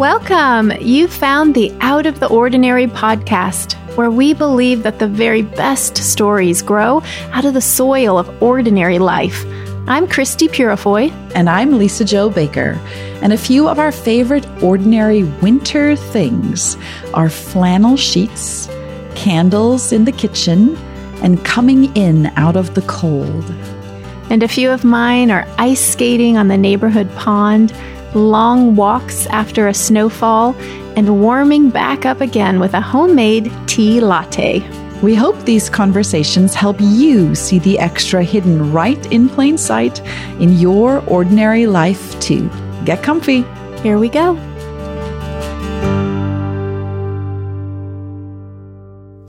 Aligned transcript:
Welcome! 0.00 0.72
You 0.80 1.08
found 1.08 1.54
the 1.54 1.70
Out 1.82 2.06
of 2.06 2.20
the 2.20 2.26
Ordinary 2.26 2.86
podcast, 2.86 3.74
where 3.98 4.10
we 4.10 4.32
believe 4.32 4.82
that 4.82 4.98
the 4.98 5.06
very 5.06 5.42
best 5.42 5.98
stories 5.98 6.62
grow 6.62 7.02
out 7.32 7.44
of 7.44 7.52
the 7.52 7.60
soil 7.60 8.16
of 8.16 8.42
ordinary 8.42 8.98
life. 8.98 9.44
I'm 9.86 10.08
Christie 10.08 10.48
Purifoy. 10.48 11.12
And 11.34 11.50
I'm 11.50 11.76
Lisa 11.76 12.06
Jo 12.06 12.30
Baker. 12.30 12.80
And 13.20 13.34
a 13.34 13.36
few 13.36 13.68
of 13.68 13.78
our 13.78 13.92
favorite 13.92 14.46
ordinary 14.62 15.24
winter 15.24 15.96
things 15.96 16.78
are 17.12 17.28
flannel 17.28 17.98
sheets, 17.98 18.70
candles 19.14 19.92
in 19.92 20.06
the 20.06 20.12
kitchen, 20.12 20.78
and 21.22 21.44
coming 21.44 21.94
in 21.94 22.28
out 22.36 22.56
of 22.56 22.74
the 22.74 22.82
cold. 22.82 23.44
And 24.30 24.42
a 24.42 24.48
few 24.48 24.70
of 24.70 24.82
mine 24.82 25.30
are 25.30 25.46
ice 25.58 25.92
skating 25.92 26.38
on 26.38 26.48
the 26.48 26.56
neighborhood 26.56 27.14
pond 27.16 27.74
long 28.14 28.76
walks 28.76 29.26
after 29.26 29.68
a 29.68 29.74
snowfall, 29.74 30.54
and 30.96 31.20
warming 31.20 31.70
back 31.70 32.04
up 32.04 32.20
again 32.20 32.60
with 32.60 32.74
a 32.74 32.80
homemade 32.80 33.52
tea 33.66 34.00
latte. 34.00 34.60
We 35.02 35.14
hope 35.14 35.38
these 35.44 35.70
conversations 35.70 36.54
help 36.54 36.76
you 36.78 37.34
see 37.34 37.58
the 37.58 37.78
extra 37.78 38.22
hidden 38.22 38.72
right 38.72 39.10
in 39.10 39.28
plain 39.28 39.56
sight 39.56 40.00
in 40.40 40.58
your 40.58 41.02
ordinary 41.06 41.66
life, 41.66 42.18
too. 42.20 42.50
Get 42.84 43.02
comfy. 43.02 43.44
Here 43.82 43.98
we 43.98 44.10
go. 44.10 44.36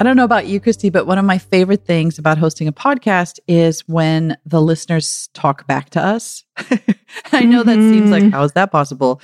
I 0.01 0.03
don't 0.03 0.17
know 0.17 0.23
about 0.23 0.47
you, 0.47 0.59
Christie, 0.59 0.89
but 0.89 1.05
one 1.05 1.19
of 1.19 1.25
my 1.25 1.37
favorite 1.37 1.85
things 1.85 2.17
about 2.17 2.39
hosting 2.39 2.67
a 2.67 2.73
podcast 2.73 3.37
is 3.47 3.87
when 3.87 4.35
the 4.47 4.59
listeners 4.59 5.29
talk 5.35 5.67
back 5.67 5.91
to 5.91 6.01
us. 6.03 6.43
I 7.41 7.45
know 7.45 7.63
that 7.63 7.75
seems 7.75 8.11
like, 8.11 8.23
mm-hmm. 8.23 8.31
how 8.31 8.43
is 8.43 8.53
that 8.53 8.71
possible? 8.71 9.21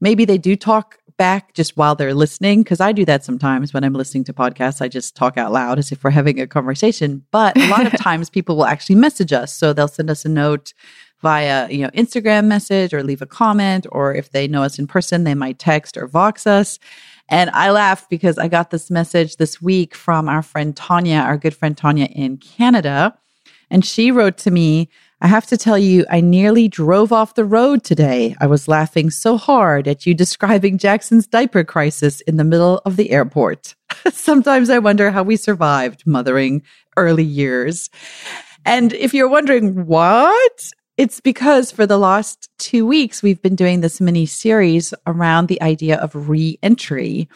Maybe 0.00 0.24
they 0.24 0.38
do 0.38 0.56
talk 0.56 0.98
back 1.16 1.54
just 1.54 1.76
while 1.76 1.94
they're 1.94 2.14
listening, 2.14 2.62
because 2.62 2.80
I 2.80 2.92
do 2.92 3.04
that 3.06 3.24
sometimes 3.24 3.72
when 3.72 3.84
I'm 3.84 3.94
listening 3.94 4.24
to 4.24 4.32
podcasts. 4.32 4.82
I 4.82 4.88
just 4.88 5.16
talk 5.16 5.38
out 5.38 5.52
loud 5.52 5.78
as 5.78 5.90
if 5.92 6.04
we're 6.04 6.10
having 6.10 6.40
a 6.40 6.46
conversation. 6.46 7.24
But 7.30 7.56
a 7.56 7.68
lot 7.68 7.86
of 7.86 7.98
times 8.00 8.28
people 8.28 8.56
will 8.56 8.66
actually 8.66 8.96
message 8.96 9.32
us. 9.32 9.54
So 9.54 9.72
they'll 9.72 9.88
send 9.88 10.10
us 10.10 10.24
a 10.24 10.28
note 10.28 10.74
via, 11.22 11.68
you 11.70 11.78
know, 11.78 11.90
Instagram 11.90 12.44
message 12.44 12.92
or 12.92 13.02
leave 13.02 13.22
a 13.22 13.26
comment, 13.26 13.86
or 13.90 14.14
if 14.14 14.30
they 14.32 14.46
know 14.46 14.62
us 14.62 14.78
in 14.78 14.86
person, 14.86 15.24
they 15.24 15.34
might 15.34 15.58
text 15.58 15.96
or 15.96 16.06
Vox 16.06 16.46
us. 16.46 16.78
And 17.28 17.50
I 17.50 17.70
laugh 17.70 18.08
because 18.08 18.38
I 18.38 18.48
got 18.48 18.70
this 18.70 18.90
message 18.90 19.36
this 19.36 19.60
week 19.60 19.94
from 19.94 20.28
our 20.28 20.42
friend 20.42 20.76
Tanya, 20.76 21.18
our 21.18 21.36
good 21.36 21.54
friend 21.54 21.76
Tanya 21.76 22.06
in 22.06 22.36
Canada. 22.36 23.16
And 23.70 23.84
she 23.84 24.12
wrote 24.12 24.36
to 24.38 24.50
me, 24.50 24.88
I 25.20 25.28
have 25.28 25.46
to 25.46 25.56
tell 25.56 25.78
you, 25.78 26.04
I 26.10 26.20
nearly 26.20 26.68
drove 26.68 27.10
off 27.10 27.34
the 27.34 27.44
road 27.44 27.84
today. 27.84 28.36
I 28.38 28.46
was 28.46 28.68
laughing 28.68 29.08
so 29.10 29.38
hard 29.38 29.88
at 29.88 30.04
you 30.04 30.12
describing 30.12 30.76
Jackson's 30.76 31.26
diaper 31.26 31.64
crisis 31.64 32.20
in 32.22 32.36
the 32.36 32.44
middle 32.44 32.82
of 32.84 32.96
the 32.96 33.10
airport. 33.10 33.74
Sometimes 34.12 34.68
I 34.68 34.78
wonder 34.78 35.10
how 35.10 35.22
we 35.22 35.36
survived 35.36 36.06
mothering 36.06 36.62
early 36.98 37.24
years. 37.24 37.88
And 38.66 38.92
if 38.92 39.14
you're 39.14 39.28
wondering 39.28 39.86
what, 39.86 40.72
it's 40.98 41.20
because 41.20 41.70
for 41.70 41.86
the 41.86 41.98
last 41.98 42.50
two 42.58 42.86
weeks, 42.86 43.22
we've 43.22 43.40
been 43.40 43.56
doing 43.56 43.80
this 43.80 44.02
mini 44.02 44.26
series 44.26 44.92
around 45.06 45.48
the 45.48 45.62
idea 45.62 45.96
of 45.96 46.28
re 46.28 46.58
entry. 46.62 47.28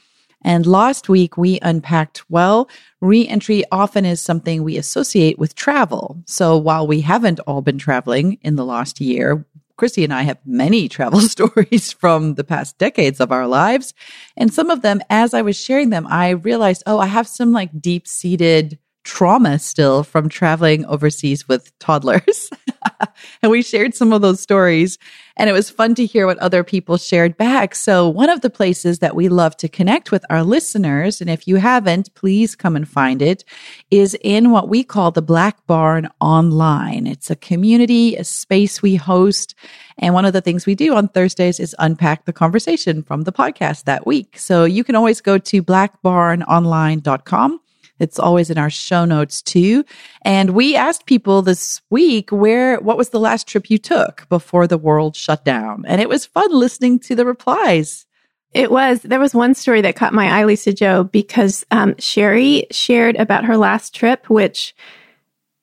And 0.42 0.66
last 0.66 1.08
week, 1.08 1.36
we 1.36 1.58
unpacked 1.60 2.28
well, 2.30 2.68
reentry 3.00 3.64
often 3.70 4.04
is 4.04 4.20
something 4.20 4.62
we 4.62 4.76
associate 4.76 5.38
with 5.38 5.54
travel. 5.54 6.22
So 6.26 6.56
while 6.56 6.86
we 6.86 7.02
haven't 7.02 7.40
all 7.40 7.62
been 7.62 7.78
traveling 7.78 8.38
in 8.42 8.56
the 8.56 8.64
last 8.64 9.00
year, 9.00 9.46
Christie 9.76 10.04
and 10.04 10.12
I 10.12 10.22
have 10.22 10.38
many 10.44 10.88
travel 10.90 11.20
stories 11.20 11.92
from 11.92 12.34
the 12.34 12.44
past 12.44 12.78
decades 12.78 13.20
of 13.20 13.32
our 13.32 13.46
lives. 13.46 13.94
And 14.36 14.52
some 14.52 14.70
of 14.70 14.82
them, 14.82 15.00
as 15.10 15.34
I 15.34 15.42
was 15.42 15.58
sharing 15.58 15.90
them, 15.90 16.06
I 16.06 16.30
realized, 16.30 16.82
oh, 16.86 16.98
I 16.98 17.06
have 17.06 17.26
some 17.26 17.52
like 17.52 17.80
deep 17.80 18.06
seated 18.06 18.78
trauma 19.04 19.58
still 19.58 20.04
from 20.04 20.28
traveling 20.28 20.84
overseas 20.84 21.48
with 21.48 21.76
toddlers. 21.78 22.50
and 23.42 23.50
we 23.50 23.62
shared 23.62 23.94
some 23.94 24.12
of 24.12 24.22
those 24.22 24.40
stories 24.40 24.98
and 25.40 25.48
it 25.48 25.54
was 25.54 25.70
fun 25.70 25.94
to 25.94 26.04
hear 26.04 26.26
what 26.26 26.36
other 26.38 26.62
people 26.62 26.98
shared 26.98 27.38
back. 27.38 27.74
So 27.74 28.06
one 28.06 28.28
of 28.28 28.42
the 28.42 28.50
places 28.50 28.98
that 28.98 29.16
we 29.16 29.30
love 29.30 29.56
to 29.56 29.68
connect 29.70 30.10
with 30.12 30.22
our 30.28 30.42
listeners, 30.42 31.22
and 31.22 31.30
if 31.30 31.48
you 31.48 31.56
haven't, 31.56 32.14
please 32.14 32.54
come 32.54 32.76
and 32.76 32.86
find 32.86 33.22
it, 33.22 33.42
is 33.90 34.18
in 34.20 34.50
what 34.50 34.68
we 34.68 34.84
call 34.84 35.10
the 35.10 35.22
Black 35.22 35.66
Barn 35.66 36.10
Online. 36.20 37.06
It's 37.06 37.30
a 37.30 37.36
community, 37.36 38.16
a 38.16 38.24
space 38.24 38.82
we 38.82 38.96
host. 38.96 39.54
And 39.98 40.12
one 40.12 40.26
of 40.26 40.34
the 40.34 40.42
things 40.42 40.66
we 40.66 40.74
do 40.74 40.94
on 40.94 41.08
Thursdays 41.08 41.58
is 41.58 41.74
unpack 41.78 42.26
the 42.26 42.34
conversation 42.34 43.02
from 43.02 43.22
the 43.22 43.32
podcast 43.32 43.84
that 43.84 44.06
week. 44.06 44.38
So 44.38 44.64
you 44.64 44.84
can 44.84 44.94
always 44.94 45.22
go 45.22 45.38
to 45.38 45.62
blackbarnonline.com 45.62 47.60
it's 48.00 48.18
always 48.18 48.50
in 48.50 48.58
our 48.58 48.70
show 48.70 49.04
notes 49.04 49.42
too. 49.42 49.84
And 50.22 50.50
we 50.50 50.74
asked 50.74 51.06
people 51.06 51.42
this 51.42 51.80
week 51.90 52.30
where, 52.30 52.80
what 52.80 52.96
was 52.96 53.10
the 53.10 53.20
last 53.20 53.46
trip 53.46 53.70
you 53.70 53.78
took 53.78 54.28
before 54.28 54.66
the 54.66 54.78
world 54.78 55.14
shut 55.14 55.44
down? 55.44 55.84
And 55.86 56.00
it 56.00 56.08
was 56.08 56.26
fun 56.26 56.52
listening 56.52 56.98
to 57.00 57.14
the 57.14 57.26
replies. 57.26 58.06
It 58.52 58.72
was. 58.72 59.02
There 59.02 59.20
was 59.20 59.34
one 59.34 59.54
story 59.54 59.80
that 59.82 59.94
caught 59.94 60.12
my 60.12 60.26
eye, 60.26 60.44
Lisa 60.44 60.72
Jo, 60.72 61.04
because 61.04 61.64
um, 61.70 61.94
Sherry 61.98 62.66
shared 62.72 63.14
about 63.16 63.44
her 63.44 63.56
last 63.56 63.94
trip, 63.94 64.28
which 64.28 64.74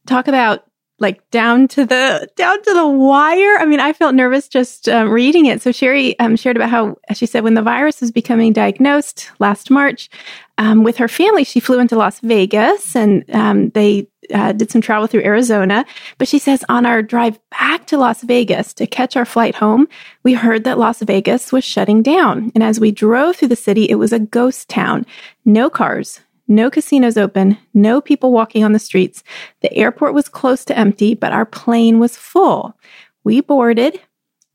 talk 0.05 0.29
about 0.29 0.66
like 0.99 1.29
down 1.29 1.67
to 1.69 1.85
the 1.85 2.29
down 2.35 2.61
to 2.63 2.73
the 2.73 2.87
wire. 2.87 3.57
I 3.57 3.65
mean, 3.65 3.79
I 3.79 3.93
felt 3.93 4.15
nervous 4.15 4.47
just 4.47 4.89
um, 4.89 5.09
reading 5.09 5.45
it. 5.45 5.61
So 5.61 5.71
Sherry 5.71 6.17
um, 6.19 6.35
shared 6.35 6.55
about 6.55 6.69
how 6.69 6.97
she 7.13 7.25
said 7.25 7.43
when 7.43 7.53
the 7.53 7.61
virus 7.61 8.01
was 8.01 8.11
becoming 8.11 8.53
diagnosed 8.53 9.29
last 9.39 9.69
March, 9.69 10.09
um, 10.57 10.83
with 10.83 10.97
her 10.97 11.07
family, 11.07 11.43
she 11.43 11.59
flew 11.59 11.79
into 11.79 11.95
Las 11.95 12.19
Vegas 12.21 12.95
and 12.95 13.23
um, 13.33 13.69
they 13.69 14.07
uh, 14.33 14.51
did 14.53 14.71
some 14.71 14.81
travel 14.81 15.05
through 15.07 15.23
Arizona. 15.23 15.85
But 16.17 16.27
she 16.27 16.39
says 16.39 16.65
on 16.67 16.85
our 16.85 17.03
drive 17.03 17.39
back 17.51 17.85
to 17.87 17.97
Las 17.97 18.23
Vegas 18.23 18.73
to 18.73 18.87
catch 18.87 19.15
our 19.15 19.25
flight 19.25 19.55
home, 19.55 19.87
we 20.23 20.33
heard 20.33 20.63
that 20.63 20.79
Las 20.79 21.01
Vegas 21.01 21.51
was 21.51 21.63
shutting 21.63 22.01
down. 22.01 22.51
And 22.55 22.63
as 22.63 22.79
we 22.79 22.91
drove 22.91 23.35
through 23.35 23.49
the 23.49 23.55
city, 23.55 23.85
it 23.85 23.95
was 23.95 24.11
a 24.11 24.19
ghost 24.19 24.67
town. 24.67 25.05
No 25.45 25.69
cars, 25.69 26.21
no 26.47 26.69
casinos 26.69 27.17
open, 27.17 27.57
no 27.73 28.01
people 28.01 28.31
walking 28.31 28.63
on 28.63 28.71
the 28.71 28.79
streets. 28.79 29.23
The 29.61 29.73
airport 29.73 30.13
was 30.13 30.29
close 30.29 30.63
to 30.65 30.77
empty, 30.77 31.13
but 31.13 31.33
our 31.33 31.45
plane 31.45 31.99
was 31.99 32.15
full. 32.15 32.77
We 33.23 33.41
boarded 33.41 33.99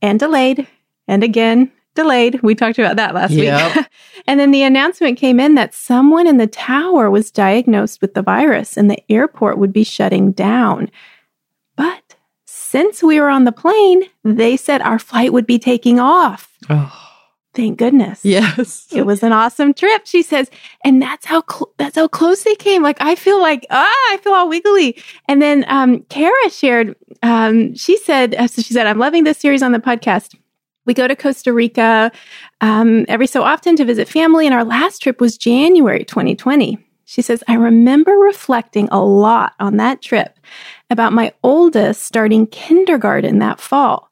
and 0.01 0.19
delayed 0.19 0.67
and 1.07 1.23
again 1.23 1.71
delayed. 1.95 2.43
We 2.43 2.55
talked 2.55 2.79
about 2.79 2.97
that 2.97 3.15
last 3.15 3.33
yep. 3.33 3.77
week. 3.77 3.87
and 4.27 4.41
then 4.41 4.51
the 4.51 4.63
announcement 4.63 5.19
came 5.19 5.39
in 5.39 5.55
that 5.57 5.75
someone 5.75 6.27
in 6.27 6.39
the 6.39 6.47
tower 6.47 7.11
was 7.11 7.31
diagnosed 7.31 8.01
with 8.01 8.15
the 8.15 8.23
virus 8.23 8.77
and 8.77 8.91
the 8.91 9.03
airport 9.13 9.59
would 9.59 9.73
be 9.73 9.85
shutting 9.85 10.33
down. 10.33 10.91
But 11.77 12.17
since 12.47 13.03
we 13.03 13.21
were 13.21 13.29
on 13.29 13.45
the 13.45 13.53
plane, 13.53 14.05
they 14.25 14.57
said 14.57 14.81
our 14.81 14.99
flight 14.99 15.33
would 15.33 15.47
be 15.47 15.59
taking 15.59 16.01
off. 16.01 16.57
Oh. 16.71 17.02
Thank 17.55 17.79
goodness. 17.79 18.25
Yes. 18.25 18.87
It 18.93 19.05
was 19.05 19.23
an 19.23 19.33
awesome 19.33 19.75
trip, 19.75 20.07
she 20.07 20.23
says. 20.23 20.51
And 20.85 21.03
that's 21.03 21.27
how 21.27 21.43
cl- 21.51 21.73
that's 21.77 21.97
how 21.97 22.09
close 22.09 22.45
they 22.45 22.55
came. 22.55 22.83
Like 22.83 22.97
I 23.01 23.15
feel 23.15 23.41
like 23.41 23.67
ah, 23.71 23.85
I 23.85 24.19
feel 24.23 24.33
all 24.33 24.49
wiggly. 24.49 24.97
And 25.29 25.43
then 25.43 25.65
um 25.69 26.01
Kara 26.09 26.51
shared 26.51 26.97
um 27.23 27.75
she 27.75 27.99
said 27.99 28.35
uh, 28.37 28.47
so 28.47 28.63
she 28.63 28.73
said 28.73 28.87
I'm 28.87 28.99
loving 28.99 29.25
this 29.25 29.39
series 29.39 29.63
on 29.63 29.73
the 29.73 29.79
podcast. 29.79 30.35
We 30.85 30.95
go 30.95 31.07
to 31.07 31.15
Costa 31.15 31.53
Rica 31.53 32.11
um, 32.61 33.05
every 33.09 33.27
so 33.27 33.43
often 33.43 33.77
to 33.77 33.85
visit 33.85 34.09
family, 34.09 34.47
and 34.47 34.55
our 34.55 34.65
last 34.65 35.01
trip 35.01 35.21
was 35.21 35.39
January 35.39 36.05
2020. 36.05 36.77
She 37.05 37.23
says, 37.23 37.45
I 37.47 37.55
remember 37.55 38.13
reflecting 38.13 38.89
a 38.91 39.05
lot 39.05 39.53
on 39.61 39.77
that 39.77 40.01
trip 40.03 40.39
about 40.91 41.13
my 41.13 41.33
oldest 41.43 42.03
starting 42.03 42.47
kindergarten 42.47 43.39
that 43.41 43.61
fall. 43.61 44.11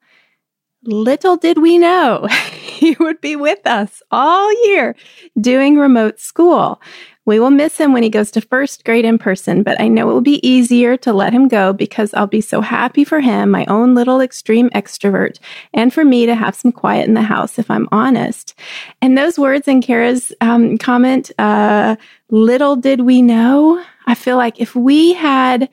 Little 0.85 1.37
did 1.37 1.59
we 1.59 1.77
know 1.77 2.27
he 2.53 2.97
would 2.99 3.21
be 3.21 3.37
with 3.37 3.67
us 3.67 4.03
all 4.11 4.51
year 4.67 4.97
doing 5.39 5.77
remote 5.77 6.19
school. 6.19 6.81
We 7.27 7.39
will 7.39 7.51
miss 7.51 7.77
him 7.77 7.93
when 7.93 8.03
he 8.03 8.09
goes 8.09 8.31
to 8.31 8.41
first 8.41 8.85
grade 8.85 9.05
in 9.05 9.19
person, 9.19 9.63
but 9.63 9.79
I 9.79 9.89
know 9.89 10.09
it 10.09 10.15
will 10.15 10.23
be 10.23 10.47
easier 10.47 10.97
to 10.97 11.13
let 11.13 11.35
him 11.35 11.49
go 11.49 11.75
because 11.75 12.15
I'll 12.15 12.27
be 12.27 12.41
so 12.41 12.63
happy 12.63 13.05
for 13.05 13.21
him, 13.21 13.51
my 13.51 13.67
own 13.67 13.95
little 13.95 14.23
extreme 14.23 14.71
extrovert, 14.71 15.39
and 15.75 15.93
for 15.93 16.03
me 16.03 16.25
to 16.25 16.35
have 16.35 16.55
some 16.55 16.73
quiet 16.73 17.07
in 17.07 17.15
the 17.15 17.23
house 17.23 17.59
if 17.59 17.71
I'm 17.71 17.87
honest. 17.93 18.55
And 19.03 19.19
those 19.19 19.39
words 19.39 19.69
in 19.69 19.83
Kara's 19.83 20.33
um, 20.41 20.79
comment, 20.79 21.31
uh, 21.39 21.97
little 22.31 22.75
did 22.75 23.03
we 23.03 23.21
know, 23.21 23.85
I 24.07 24.15
feel 24.15 24.39
like 24.39 24.59
if 24.59 24.75
we 24.75 25.13
had 25.13 25.69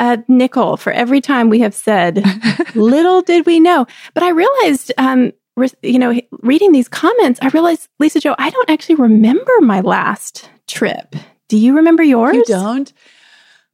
a 0.00 0.24
nickel 0.26 0.76
for 0.76 0.92
every 0.92 1.20
time 1.20 1.50
we 1.50 1.60
have 1.60 1.74
said, 1.74 2.24
little 2.74 3.22
did 3.22 3.46
we 3.46 3.60
know. 3.60 3.86
But 4.14 4.22
I 4.22 4.30
realized, 4.30 4.92
um, 4.98 5.32
you 5.82 5.98
know, 5.98 6.18
reading 6.42 6.72
these 6.72 6.88
comments, 6.88 7.38
I 7.42 7.48
realized, 7.48 7.88
Lisa 7.98 8.18
Jo, 8.18 8.34
I 8.38 8.50
don't 8.50 8.70
actually 8.70 8.94
remember 8.96 9.52
my 9.60 9.80
last 9.80 10.48
trip. 10.66 11.14
Do 11.48 11.58
you 11.58 11.76
remember 11.76 12.02
yours? 12.02 12.34
You 12.34 12.44
don't? 12.44 12.92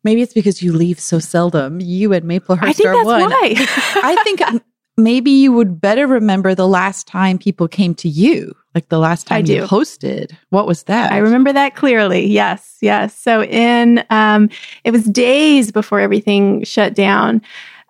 Maybe 0.03 0.23
it's 0.23 0.35
because 0.35 0.63
you 0.63 0.73
leave 0.73 1.01
so 1.01 1.19
seldom. 1.19 1.81
You 1.81 2.13
and 2.13 2.25
Maplehurst 2.27 2.63
I 2.63 2.73
think 2.73 2.89
are 2.89 2.95
that's 2.95 3.07
one. 3.07 3.31
Why. 3.31 3.55
I 3.59 4.17
think 4.25 4.41
maybe 4.97 5.31
you 5.31 5.53
would 5.53 5.81
better 5.81 6.07
remember 6.07 6.55
the 6.55 6.69
last 6.69 7.07
time 7.07 7.39
people 7.39 7.69
came 7.69 7.95
to 7.97 8.09
you, 8.09 8.55
like 8.75 8.89
the 8.89 8.99
last 8.99 9.27
time 9.27 9.47
you 9.47 9.63
hosted. 9.63 10.33
What 10.51 10.67
was 10.67 10.85
that? 10.85 11.13
I 11.13 11.19
remember 11.19 11.53
that 11.53 11.77
clearly. 11.77 12.27
Yes, 12.27 12.79
yes. 12.81 13.19
So 13.19 13.43
in 13.45 14.05
um, 14.11 14.49
it 14.85 14.91
was 14.91 15.05
days 15.05 15.71
before 15.71 16.01
everything 16.01 16.65
shut 16.65 16.95
down. 16.95 17.43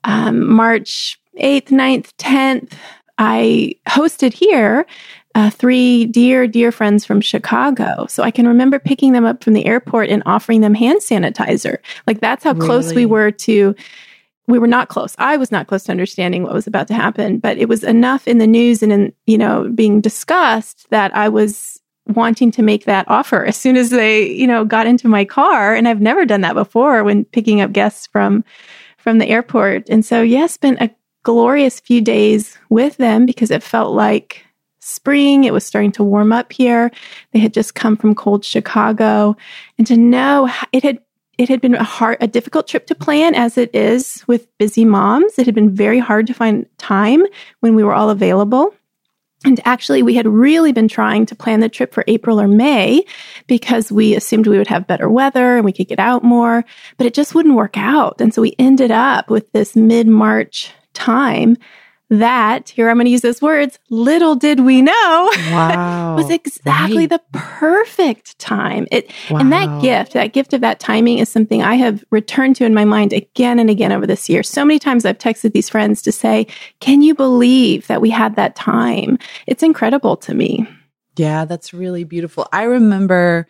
Um, 0.05 0.49
March 0.49 1.19
8th, 1.41 1.69
9th, 1.69 2.13
10th, 2.19 2.73
I 3.19 3.75
hosted 3.89 4.33
here 4.33 4.87
uh, 5.37 5.51
three 5.51 6.07
dear, 6.07 6.47
dear 6.47 6.73
friends 6.73 7.05
from 7.05 7.21
Chicago. 7.21 8.07
So 8.09 8.23
I 8.23 8.31
can 8.31 8.49
remember 8.49 8.79
picking 8.79 9.13
them 9.13 9.27
up 9.27 9.45
from 9.45 9.53
the 9.53 9.67
airport 9.67 10.09
and 10.09 10.23
offering 10.25 10.63
them 10.63 10.75
hand 10.75 11.01
sanitizer. 11.03 11.77
Like 12.07 12.21
that's 12.21 12.43
how 12.43 12.53
really? 12.53 12.67
close 12.67 12.95
we 12.95 13.05
were 13.05 13.31
to 13.31 13.75
we 14.47 14.59
were 14.59 14.67
not 14.67 14.89
close. 14.89 15.15
I 15.19 15.37
was 15.37 15.51
not 15.51 15.67
close 15.67 15.85
to 15.85 15.91
understanding 15.91 16.43
what 16.43 16.53
was 16.53 16.67
about 16.67 16.89
to 16.89 16.95
happen, 16.95 17.39
but 17.39 17.59
it 17.59 17.69
was 17.69 17.83
enough 17.83 18.29
in 18.29 18.39
the 18.39 18.47
news 18.47 18.83
and 18.83 18.93
in, 18.93 19.13
you 19.27 19.39
know, 19.39 19.69
being 19.75 20.01
discussed 20.01 20.89
that 20.91 21.15
I 21.17 21.29
was 21.29 21.81
wanting 22.07 22.53
to 22.53 22.63
make 22.63 22.85
that 22.85 23.09
offer 23.09 23.45
as 23.45 23.57
soon 23.57 23.77
as 23.77 23.91
they, 23.91 24.31
you 24.31 24.47
know, 24.47 24.65
got 24.65 24.87
into 24.87 25.09
my 25.09 25.25
car. 25.25 25.75
And 25.75 25.89
I've 25.89 26.01
never 26.01 26.25
done 26.25 26.43
that 26.43 26.55
before 26.55 27.03
when 27.03 27.25
picking 27.25 27.61
up 27.61 27.73
guests 27.73 28.07
from, 28.07 28.45
from 28.97 29.19
the 29.19 29.27
airport. 29.27 29.89
And 29.89 30.05
so, 30.05 30.23
yes, 30.23 30.41
yeah, 30.41 30.47
spent 30.47 30.81
a 30.81 30.91
glorious 31.25 31.81
few 31.81 32.01
days 32.01 32.57
with 32.71 32.97
them 32.99 33.27
because 33.27 33.51
it 33.51 33.63
felt 33.63 33.93
like 33.93 34.45
spring. 34.79 35.43
It 35.43 35.53
was 35.53 35.67
starting 35.67 35.91
to 35.93 36.05
warm 36.05 36.33
up 36.33 36.53
here. 36.53 36.93
They 37.33 37.41
had 37.41 37.53
just 37.53 37.75
come 37.75 37.97
from 37.97 38.15
cold 38.15 38.45
Chicago. 38.45 39.37
And 39.77 39.87
to 39.89 39.97
know 39.97 40.49
it 40.71 40.85
had 40.85 41.01
it 41.39 41.49
had 41.49 41.61
been 41.61 41.75
a 41.75 41.85
hard, 41.85 42.19
a 42.21 42.27
difficult 42.27 42.67
trip 42.67 42.87
to 42.87 42.95
plan 42.95 43.35
as 43.35 43.59
it 43.59 43.75
is 43.75 44.25
with 44.27 44.47
busy 44.59 44.85
moms. 44.85 45.39
It 45.39 45.47
had 45.47 45.55
been 45.55 45.75
very 45.75 45.99
hard 45.99 46.27
to 46.29 46.35
find 46.35 46.67
time 46.79 47.25
when 47.61 47.75
we 47.75 47.85
were 47.85 47.95
all 47.95 48.11
available. 48.11 48.75
And 49.45 49.61
actually, 49.65 50.03
we 50.03 50.15
had 50.15 50.27
really 50.27 50.73
been 50.73 50.89
trying 50.89 51.27
to 51.27 51.37
plan 51.37 51.61
the 51.61 51.69
trip 51.69 51.93
for 51.93 52.05
April 52.07 52.41
or 52.41 52.49
May 52.49 53.05
because 53.47 53.93
we 53.93 54.15
assumed 54.15 54.47
we 54.47 54.57
would 54.57 54.67
have 54.67 54.87
better 54.87 55.11
weather 55.11 55.57
and 55.57 55.65
we 55.65 55.73
could 55.73 55.89
get 55.89 55.99
out 55.99 56.25
more, 56.25 56.65
but 56.97 57.07
it 57.07 57.15
just 57.15 57.35
wouldn't 57.35 57.55
work 57.55 57.77
out. 57.77 58.21
And 58.21 58.33
so 58.33 58.41
we 58.41 58.57
ended 58.59 58.91
up 58.91 59.29
with 59.29 59.53
this 59.53 59.77
mid 59.77 60.09
March 60.09 60.73
time 60.95 61.59
that, 62.11 62.69
here 62.69 62.89
I'm 62.89 62.97
going 62.97 63.07
to 63.07 63.11
use 63.11 63.23
those 63.23 63.43
words, 63.43 63.79
little 63.91 64.35
did 64.37 64.61
we 64.61 64.81
know, 64.83 64.93
wow. 65.51 66.15
was 66.17 66.31
exactly 66.31 66.99
right. 66.99 67.11
the 67.11 67.21
perfect 67.33 68.39
time. 68.39 68.87
It 68.91 69.11
wow. 69.31 69.41
and 69.41 69.53
that 69.53 69.83
gift, 69.83 70.13
that 70.13 70.33
gift 70.33 70.53
of 70.53 70.61
that 70.61 70.79
timing 70.79 71.19
is 71.19 71.29
something 71.29 71.63
I 71.63 71.75
have 71.75 72.05
returned 72.11 72.57
to 72.57 72.65
in 72.65 72.75
my 72.75 72.85
mind 72.85 73.13
again 73.13 73.59
and 73.59 73.69
again 73.69 73.93
over 73.93 74.07
this 74.07 74.29
year. 74.29 74.43
So 74.43 74.65
many 74.65 74.79
times 74.79 75.05
I've 75.05 75.19
texted 75.19 75.53
these 75.53 75.69
friends 75.69 76.01
to 76.03 76.13
say, 76.13 76.47
"Can 76.81 77.03
you 77.03 77.15
believe 77.15 77.87
that 77.89 78.01
we 78.01 78.11
had 78.11 78.37
that 78.37 78.55
time?" 78.55 79.19
It's 79.47 79.63
incredible 79.63 80.17
to 80.19 80.35
me. 80.35 80.67
Yeah, 81.17 81.45
that's 81.45 81.75
really 81.75 82.05
beautiful. 82.05 82.47
I 82.53 82.65
remember 82.65 83.49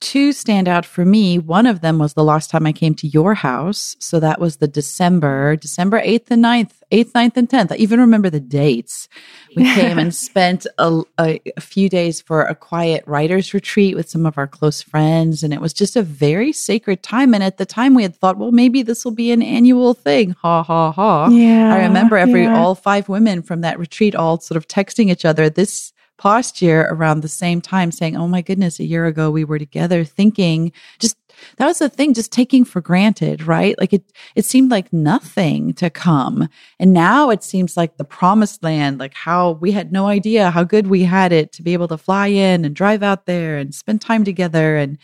two 0.00 0.32
stand 0.32 0.68
out 0.68 0.84
for 0.84 1.04
me. 1.04 1.38
One 1.38 1.66
of 1.66 1.80
them 1.80 1.98
was 1.98 2.14
the 2.14 2.24
last 2.24 2.50
time 2.50 2.66
I 2.66 2.72
came 2.72 2.94
to 2.96 3.06
your 3.06 3.34
house. 3.34 3.96
So 3.98 4.20
that 4.20 4.40
was 4.40 4.58
the 4.58 4.68
December, 4.68 5.56
December 5.56 6.00
8th 6.00 6.30
and 6.30 6.44
9th, 6.44 6.75
8th, 6.92 7.12
9th, 7.12 7.36
and 7.36 7.48
10th. 7.48 7.72
I 7.72 7.76
even 7.76 8.00
remember 8.00 8.30
the 8.30 8.40
dates. 8.40 9.08
We 9.56 9.64
came 9.74 9.98
and 9.98 10.14
spent 10.14 10.66
a, 10.78 11.02
a, 11.18 11.40
a, 11.56 11.60
few 11.60 11.88
days 11.88 12.20
for 12.20 12.42
a 12.42 12.54
quiet 12.54 13.02
writer's 13.06 13.52
retreat 13.52 13.96
with 13.96 14.08
some 14.08 14.26
of 14.26 14.38
our 14.38 14.46
close 14.46 14.82
friends. 14.82 15.42
And 15.42 15.52
it 15.52 15.60
was 15.60 15.72
just 15.72 15.96
a 15.96 16.02
very 16.02 16.52
sacred 16.52 17.02
time. 17.02 17.34
And 17.34 17.42
at 17.42 17.58
the 17.58 17.66
time 17.66 17.94
we 17.94 18.02
had 18.02 18.14
thought, 18.14 18.38
well, 18.38 18.52
maybe 18.52 18.82
this 18.82 19.04
will 19.04 19.12
be 19.12 19.32
an 19.32 19.42
annual 19.42 19.94
thing. 19.94 20.36
Ha, 20.42 20.62
ha, 20.62 20.92
ha. 20.92 21.28
Yeah. 21.28 21.74
I 21.74 21.84
remember 21.84 22.16
every, 22.16 22.44
yeah. 22.44 22.56
all 22.56 22.74
five 22.74 23.08
women 23.08 23.42
from 23.42 23.62
that 23.62 23.78
retreat 23.78 24.14
all 24.14 24.38
sort 24.38 24.56
of 24.56 24.68
texting 24.68 25.10
each 25.10 25.24
other, 25.24 25.50
this 25.50 25.92
past 26.18 26.62
year 26.62 26.88
around 26.90 27.20
the 27.20 27.28
same 27.28 27.60
time 27.60 27.92
saying, 27.92 28.16
Oh 28.16 28.28
my 28.28 28.40
goodness, 28.42 28.80
a 28.80 28.84
year 28.84 29.06
ago 29.06 29.30
we 29.30 29.44
were 29.44 29.58
together 29.58 30.04
thinking 30.04 30.72
just 30.98 31.16
that 31.56 31.66
was 31.66 31.78
the 31.78 31.88
thing, 31.88 32.14
just 32.14 32.32
taking 32.32 32.64
for 32.64 32.80
granted, 32.80 33.42
right? 33.46 33.78
Like 33.78 33.92
it, 33.92 34.04
it 34.34 34.44
seemed 34.44 34.70
like 34.70 34.92
nothing 34.92 35.72
to 35.74 35.90
come. 35.90 36.48
And 36.78 36.92
now 36.92 37.30
it 37.30 37.42
seems 37.42 37.76
like 37.76 37.96
the 37.96 38.04
promised 38.04 38.62
land, 38.62 38.98
like 38.98 39.14
how 39.14 39.52
we 39.52 39.72
had 39.72 39.92
no 39.92 40.06
idea 40.06 40.50
how 40.50 40.64
good 40.64 40.86
we 40.86 41.04
had 41.04 41.32
it 41.32 41.52
to 41.52 41.62
be 41.62 41.72
able 41.72 41.88
to 41.88 41.98
fly 41.98 42.28
in 42.28 42.64
and 42.64 42.74
drive 42.74 43.02
out 43.02 43.26
there 43.26 43.56
and 43.58 43.74
spend 43.74 44.00
time 44.00 44.24
together. 44.24 44.76
And 44.76 44.98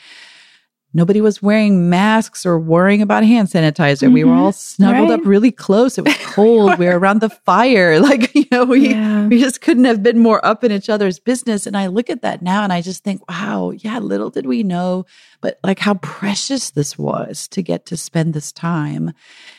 Nobody 0.95 1.21
was 1.23 1.43
wearing 1.43 1.89
masks 1.89 2.45
or 2.45 2.59
worrying 2.59 3.01
about 3.01 3.25
hand 3.25 3.49
sanitizer. 3.49 4.05
Mm-hmm. 4.05 4.13
We 4.13 4.25
were 4.25 4.33
mm-hmm. 4.33 4.43
all 4.43 4.53
snuggled 4.53 5.09
right? 5.09 5.21
up 5.21 5.27
really 5.27 5.51
close. 5.51 5.97
It 5.97 6.05
was 6.05 6.17
cold. 6.23 6.79
we 6.79 6.87
were 6.87 6.99
around 6.99 7.21
the 7.21 7.31
fire. 7.31 8.01
Like, 8.13 8.35
you 8.35 8.45
know, 8.51 8.65
we, 8.65 8.91
yeah. 8.91 9.29
we 9.29 9.39
just 9.39 9.61
couldn't 9.61 9.85
have 9.85 10.03
been 10.03 10.19
more 10.19 10.45
up 10.45 10.65
in 10.65 10.73
each 10.73 10.91
other's 10.91 11.19
business. 11.21 11.67
And 11.67 11.77
I 11.77 11.87
look 11.87 12.11
at 12.11 12.23
that 12.23 12.43
now 12.43 12.65
and 12.65 12.73
I 12.73 12.81
just 12.81 13.05
think, 13.05 13.27
wow, 13.31 13.71
yeah, 13.71 14.01
little 14.01 14.29
did 14.29 14.45
we 14.45 14.63
know, 14.65 15.07
but 15.41 15.59
like 15.63 15.79
how 15.79 15.95
precious 15.95 16.71
this 16.71 16.99
was 16.99 17.47
to 17.49 17.63
get 17.63 17.87
to 17.87 17.97
spend 17.97 18.35
this 18.35 18.51
time. 18.51 19.13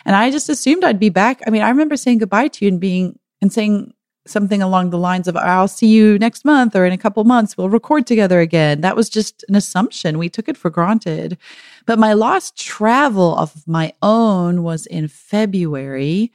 And 0.06 0.16
I 0.16 0.30
just 0.30 0.50
assumed 0.50 0.84
I'd 0.84 1.00
be 1.00 1.10
back. 1.10 1.42
I 1.48 1.52
mean, 1.52 1.62
I 1.62 1.70
remember 1.70 1.96
saying 1.96 2.18
goodbye 2.20 2.50
to 2.50 2.66
you 2.66 2.70
and 2.70 2.82
being, 2.82 3.18
and 3.42 3.52
saying, 3.52 3.94
something 4.26 4.62
along 4.62 4.90
the 4.90 4.98
lines 4.98 5.28
of 5.28 5.36
I'll 5.36 5.68
see 5.68 5.88
you 5.88 6.18
next 6.18 6.46
month 6.46 6.76
or 6.76 6.86
in 6.86 6.94
a 6.94 6.98
couple 6.98 7.24
months 7.26 7.58
we'll 7.58 7.70
record 7.70 8.08
together 8.08 8.40
again. 8.40 8.82
That 8.82 8.96
was 8.96 9.10
just 9.10 9.44
an 9.50 9.56
assumption. 9.56 10.18
We 10.18 10.30
took 10.30 10.48
it 10.48 10.58
for 10.58 10.70
granted. 10.70 11.38
But 11.86 12.00
my 12.00 12.14
last 12.14 12.58
travel 12.58 13.38
of 13.38 13.68
my 13.68 13.94
own 14.02 14.64
was 14.64 14.86
in 14.86 15.10
February, 15.10 16.32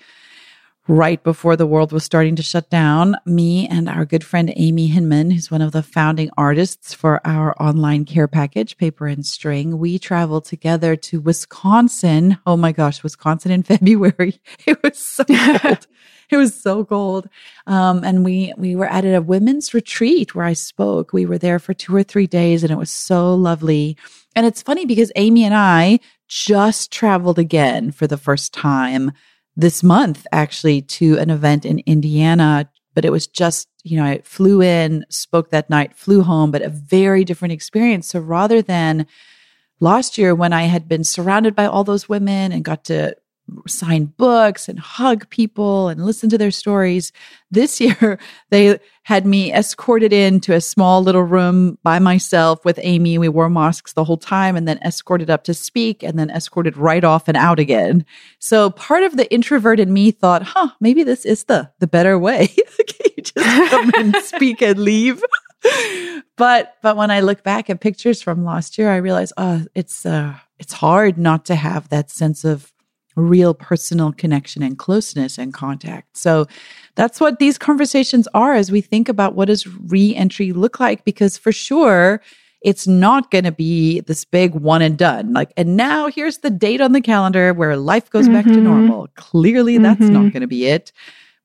right 0.88 1.22
before 1.22 1.54
the 1.54 1.66
world 1.66 1.92
was 1.92 2.02
starting 2.02 2.34
to 2.34 2.42
shut 2.42 2.70
down. 2.70 3.14
Me 3.26 3.68
and 3.68 3.88
our 3.88 4.06
good 4.06 4.24
friend 4.24 4.50
Amy 4.56 4.86
Hinman, 4.86 5.30
who's 5.30 5.50
one 5.50 5.60
of 5.60 5.72
the 5.72 5.82
founding 5.82 6.30
artists 6.38 6.94
for 6.94 7.20
our 7.26 7.54
online 7.62 8.06
care 8.06 8.26
package, 8.26 8.76
Paper 8.78 9.06
and 9.06 9.24
String, 9.24 9.78
we 9.78 9.98
traveled 9.98 10.46
together 10.46 10.96
to 10.96 11.20
Wisconsin. 11.20 12.38
Oh 12.46 12.56
my 12.56 12.72
gosh, 12.72 13.02
Wisconsin 13.02 13.52
in 13.52 13.62
February. 13.64 14.40
It 14.66 14.82
was 14.82 14.98
so 14.98 15.24
cold. 15.58 15.86
it 16.30 16.36
was 16.38 16.58
so 16.58 16.84
cold. 16.86 17.28
Um, 17.66 18.02
and 18.02 18.24
we 18.24 18.54
we 18.56 18.74
were 18.74 18.88
at 18.88 19.04
a 19.04 19.20
women's 19.20 19.74
retreat 19.74 20.34
where 20.34 20.46
I 20.46 20.54
spoke. 20.54 21.12
We 21.12 21.26
were 21.26 21.38
there 21.38 21.58
for 21.58 21.74
two 21.74 21.94
or 21.94 22.02
three 22.02 22.26
days, 22.26 22.62
and 22.62 22.72
it 22.72 22.78
was 22.78 22.90
so 22.90 23.34
lovely. 23.34 23.98
And 24.34 24.46
it's 24.46 24.62
funny 24.62 24.86
because 24.86 25.12
Amy 25.16 25.44
and 25.44 25.54
I 25.54 26.00
just 26.28 26.90
traveled 26.90 27.38
again 27.38 27.90
for 27.90 28.06
the 28.06 28.18
first 28.18 28.54
time 28.54 29.12
this 29.58 29.82
month, 29.82 30.24
actually, 30.32 30.80
to 30.82 31.18
an 31.18 31.30
event 31.30 31.66
in 31.66 31.80
Indiana. 31.80 32.70
But 32.94 33.04
it 33.04 33.10
was 33.10 33.26
just, 33.26 33.68
you 33.82 33.98
know, 33.98 34.04
I 34.04 34.20
flew 34.22 34.62
in, 34.62 35.04
spoke 35.10 35.50
that 35.50 35.68
night, 35.68 35.94
flew 35.94 36.22
home, 36.22 36.50
but 36.50 36.62
a 36.62 36.70
very 36.70 37.24
different 37.24 37.52
experience. 37.52 38.08
So 38.08 38.20
rather 38.20 38.62
than 38.62 39.06
last 39.80 40.16
year 40.16 40.34
when 40.34 40.52
I 40.52 40.62
had 40.62 40.88
been 40.88 41.04
surrounded 41.04 41.54
by 41.54 41.66
all 41.66 41.84
those 41.84 42.08
women 42.08 42.52
and 42.52 42.64
got 42.64 42.84
to 42.84 43.16
sign 43.66 44.06
books 44.06 44.68
and 44.68 44.78
hug 44.78 45.28
people 45.30 45.88
and 45.88 46.04
listen 46.04 46.28
to 46.30 46.38
their 46.38 46.50
stories. 46.50 47.12
This 47.50 47.80
year, 47.80 48.18
they 48.50 48.78
had 49.04 49.24
me 49.24 49.54
escorted 49.54 50.12
into 50.12 50.52
a 50.52 50.60
small 50.60 51.02
little 51.02 51.22
room 51.22 51.78
by 51.82 51.98
myself 51.98 52.62
with 52.62 52.78
Amy. 52.82 53.16
We 53.16 53.30
wore 53.30 53.48
masks 53.48 53.94
the 53.94 54.04
whole 54.04 54.18
time 54.18 54.54
and 54.54 54.68
then 54.68 54.76
escorted 54.84 55.30
up 55.30 55.44
to 55.44 55.54
speak 55.54 56.02
and 56.02 56.18
then 56.18 56.28
escorted 56.28 56.76
right 56.76 57.02
off 57.02 57.26
and 57.26 57.38
out 57.38 57.58
again. 57.58 58.04
So 58.38 58.68
part 58.68 59.02
of 59.02 59.16
the 59.16 59.32
introvert 59.32 59.80
in 59.80 59.94
me 59.94 60.10
thought, 60.10 60.42
huh, 60.42 60.68
maybe 60.78 61.04
this 61.04 61.24
is 61.24 61.44
the, 61.44 61.70
the 61.78 61.86
better 61.86 62.18
way. 62.18 62.50
you 63.16 63.22
just 63.22 63.70
come 63.70 63.90
and 63.96 64.14
speak 64.22 64.60
and 64.60 64.78
leave. 64.78 65.24
but, 66.36 66.74
but 66.82 66.98
when 66.98 67.10
I 67.10 67.20
look 67.20 67.42
back 67.42 67.70
at 67.70 67.80
pictures 67.80 68.20
from 68.20 68.44
last 68.44 68.76
year, 68.76 68.90
I 68.90 68.96
realize, 68.96 69.32
oh, 69.38 69.64
it's, 69.74 70.04
uh, 70.04 70.34
it's 70.58 70.74
hard 70.74 71.16
not 71.16 71.46
to 71.46 71.54
have 71.54 71.88
that 71.88 72.10
sense 72.10 72.44
of 72.44 72.74
real 73.18 73.54
personal 73.54 74.12
connection 74.12 74.62
and 74.62 74.78
closeness 74.78 75.38
and 75.38 75.52
contact. 75.52 76.16
So 76.16 76.46
that's 76.94 77.20
what 77.20 77.38
these 77.38 77.58
conversations 77.58 78.28
are 78.34 78.54
as 78.54 78.70
we 78.70 78.80
think 78.80 79.08
about 79.08 79.34
what 79.34 79.46
does 79.46 79.66
reentry 79.66 80.52
look 80.52 80.80
like 80.80 81.04
because 81.04 81.36
for 81.36 81.52
sure 81.52 82.20
it's 82.60 82.88
not 82.88 83.30
going 83.30 83.44
to 83.44 83.52
be 83.52 84.00
this 84.00 84.24
big 84.24 84.54
one 84.54 84.82
and 84.82 84.98
done. 84.98 85.32
Like 85.32 85.52
and 85.56 85.76
now 85.76 86.08
here's 86.08 86.38
the 86.38 86.50
date 86.50 86.80
on 86.80 86.92
the 86.92 87.00
calendar 87.00 87.52
where 87.54 87.76
life 87.76 88.10
goes 88.10 88.24
mm-hmm. 88.24 88.34
back 88.34 88.44
to 88.46 88.52
mm-hmm. 88.52 88.64
normal. 88.64 89.08
Clearly 89.14 89.78
that's 89.78 90.00
mm-hmm. 90.00 90.12
not 90.12 90.32
going 90.32 90.40
to 90.40 90.48
be 90.48 90.66
it. 90.66 90.92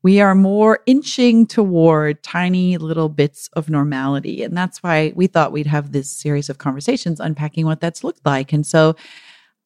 We 0.02 0.20
are 0.20 0.36
more 0.36 0.80
inching 0.86 1.48
toward 1.48 2.22
tiny 2.24 2.78
little 2.78 3.08
bits 3.08 3.50
of 3.54 3.70
normality. 3.70 4.44
And 4.44 4.56
that's 4.56 4.84
why 4.84 5.14
we 5.16 5.28
thought 5.28 5.54
we'd 5.54 5.68
have 5.68 5.94
this 5.94 6.12
series 6.12 6.50
of 6.50 6.58
conversations 6.58 7.22
unpacking 7.22 7.66
what 7.66 7.80
that's 7.80 8.04
looked 8.04 8.26
like. 8.26 8.52
And 8.52 8.68
so 8.68 8.96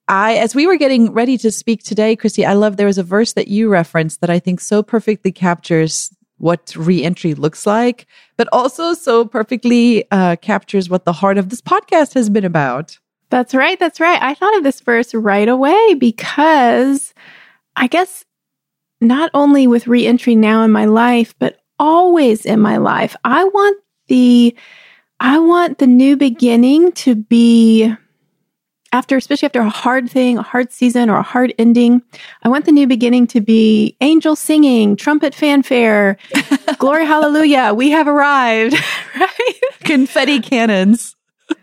I, 0.07 0.35
as 0.35 0.55
we 0.55 0.67
were 0.67 0.77
getting 0.77 1.11
ready 1.11 1.37
to 1.39 1.51
speak 1.51 1.83
today, 1.83 2.15
Christie, 2.15 2.45
I 2.45 2.53
love 2.53 2.77
there 2.77 2.87
was 2.87 2.97
a 2.97 3.03
verse 3.03 3.33
that 3.33 3.49
you 3.49 3.69
referenced 3.69 4.21
that 4.21 4.29
I 4.29 4.39
think 4.39 4.61
so 4.61 4.81
perfectly 4.81 5.31
captures 5.31 6.13
what 6.37 6.75
reentry 6.75 7.33
looks 7.33 7.65
like, 7.65 8.05
but 8.37 8.47
also 8.51 8.93
so 8.93 9.25
perfectly 9.25 10.05
uh, 10.11 10.35
captures 10.37 10.89
what 10.89 11.05
the 11.05 11.13
heart 11.13 11.37
of 11.37 11.49
this 11.49 11.61
podcast 11.61 12.13
has 12.13 12.29
been 12.29 12.45
about. 12.45 12.97
That's 13.29 13.53
right. 13.53 13.77
That's 13.77 13.99
right. 13.99 14.21
I 14.21 14.33
thought 14.33 14.55
of 14.55 14.63
this 14.63 14.79
verse 14.79 15.13
right 15.13 15.49
away 15.49 15.95
because 15.95 17.13
I 17.75 17.87
guess 17.87 18.23
not 19.01 19.29
only 19.33 19.67
with 19.67 19.87
reentry 19.87 20.35
now 20.35 20.63
in 20.63 20.71
my 20.71 20.85
life, 20.85 21.35
but 21.39 21.59
always 21.79 22.45
in 22.45 22.59
my 22.59 22.77
life. 22.77 23.15
I 23.23 23.43
want 23.43 23.83
the 24.07 24.55
I 25.19 25.39
want 25.39 25.79
the 25.79 25.87
new 25.87 26.15
beginning 26.15 26.91
to 26.93 27.15
be 27.15 27.93
after 28.91 29.17
especially 29.17 29.45
after 29.45 29.61
a 29.61 29.69
hard 29.69 30.09
thing, 30.09 30.37
a 30.37 30.43
hard 30.43 30.71
season 30.71 31.09
or 31.09 31.17
a 31.17 31.23
hard 31.23 31.53
ending. 31.57 32.01
I 32.43 32.49
want 32.49 32.65
the 32.65 32.71
new 32.71 32.87
beginning 32.87 33.27
to 33.27 33.41
be 33.41 33.95
angel 34.01 34.35
singing, 34.35 34.95
trumpet 34.95 35.35
fanfare, 35.35 36.17
glory 36.77 37.05
hallelujah, 37.05 37.73
we 37.73 37.89
have 37.91 38.07
arrived, 38.07 38.75
right? 39.19 39.61
Confetti 39.83 40.39
cannons 40.39 41.17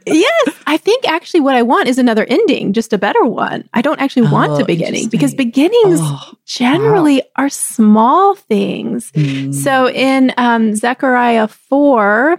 yes, 0.06 0.48
I 0.66 0.76
think 0.76 1.06
actually 1.08 1.40
what 1.40 1.54
I 1.54 1.62
want 1.62 1.88
is 1.88 1.98
another 1.98 2.24
ending, 2.28 2.72
just 2.72 2.92
a 2.92 2.98
better 2.98 3.24
one. 3.24 3.68
I 3.74 3.82
don't 3.82 4.00
actually 4.00 4.28
want 4.28 4.52
oh, 4.52 4.60
a 4.60 4.64
beginning 4.64 5.08
because 5.08 5.34
beginnings 5.34 6.00
oh, 6.02 6.32
generally 6.46 7.16
wow. 7.16 7.28
are 7.36 7.48
small 7.48 8.34
things. 8.34 9.10
Mm. 9.12 9.54
So 9.54 9.88
in 9.88 10.32
um, 10.36 10.74
Zechariah 10.74 11.48
4, 11.48 12.38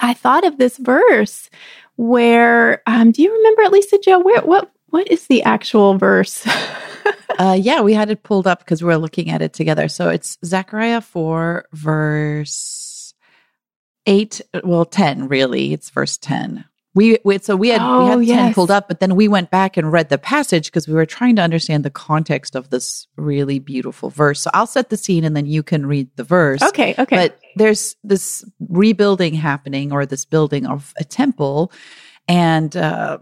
I 0.00 0.14
thought 0.14 0.46
of 0.46 0.58
this 0.58 0.78
verse 0.78 1.50
where, 2.00 2.82
um, 2.86 3.12
do 3.12 3.22
you 3.22 3.30
remember, 3.30 3.62
at 3.62 3.72
Lisa 3.72 3.98
Jo? 3.98 4.20
where, 4.20 4.40
what, 4.40 4.72
what 4.86 5.10
is 5.10 5.26
the 5.26 5.42
actual 5.42 5.98
verse? 5.98 6.46
uh, 7.38 7.58
yeah, 7.60 7.82
we 7.82 7.92
had 7.92 8.08
it 8.08 8.22
pulled 8.22 8.46
up 8.46 8.60
because 8.60 8.82
we 8.82 8.90
are 8.90 8.96
looking 8.96 9.28
at 9.28 9.42
it 9.42 9.52
together. 9.52 9.86
So 9.88 10.08
it's 10.08 10.38
Zechariah 10.42 11.02
4, 11.02 11.66
verse 11.72 13.12
8 14.06 14.40
well 14.64 14.86
10 14.86 15.28
really 15.28 15.74
it's 15.74 15.90
verse 15.90 16.16
10 16.16 16.64
we, 16.94 17.18
we 17.24 17.38
so 17.38 17.56
we 17.56 17.68
had 17.68 17.80
oh, 17.80 18.00
we 18.00 18.06
had 18.06 18.16
oh, 18.16 18.20
yes. 18.20 18.38
10 18.38 18.54
pulled 18.54 18.70
up 18.70 18.88
but 18.88 19.00
then 19.00 19.14
we 19.14 19.28
went 19.28 19.50
back 19.50 19.76
and 19.76 19.92
read 19.92 20.08
the 20.08 20.18
passage 20.18 20.66
because 20.66 20.88
we 20.88 20.94
were 20.94 21.06
trying 21.06 21.36
to 21.36 21.42
understand 21.42 21.84
the 21.84 21.90
context 21.90 22.56
of 22.56 22.70
this 22.70 23.06
really 23.16 23.58
beautiful 23.58 24.10
verse 24.10 24.40
so 24.40 24.50
i'll 24.54 24.66
set 24.66 24.90
the 24.90 24.96
scene 24.96 25.24
and 25.24 25.36
then 25.36 25.46
you 25.46 25.62
can 25.62 25.86
read 25.86 26.08
the 26.16 26.24
verse 26.24 26.62
okay 26.62 26.94
okay 26.98 27.16
but 27.16 27.38
there's 27.56 27.96
this 28.02 28.44
rebuilding 28.68 29.34
happening 29.34 29.92
or 29.92 30.04
this 30.04 30.24
building 30.24 30.66
of 30.66 30.92
a 30.98 31.04
temple 31.04 31.72
and 32.26 32.76
uh, 32.76 33.18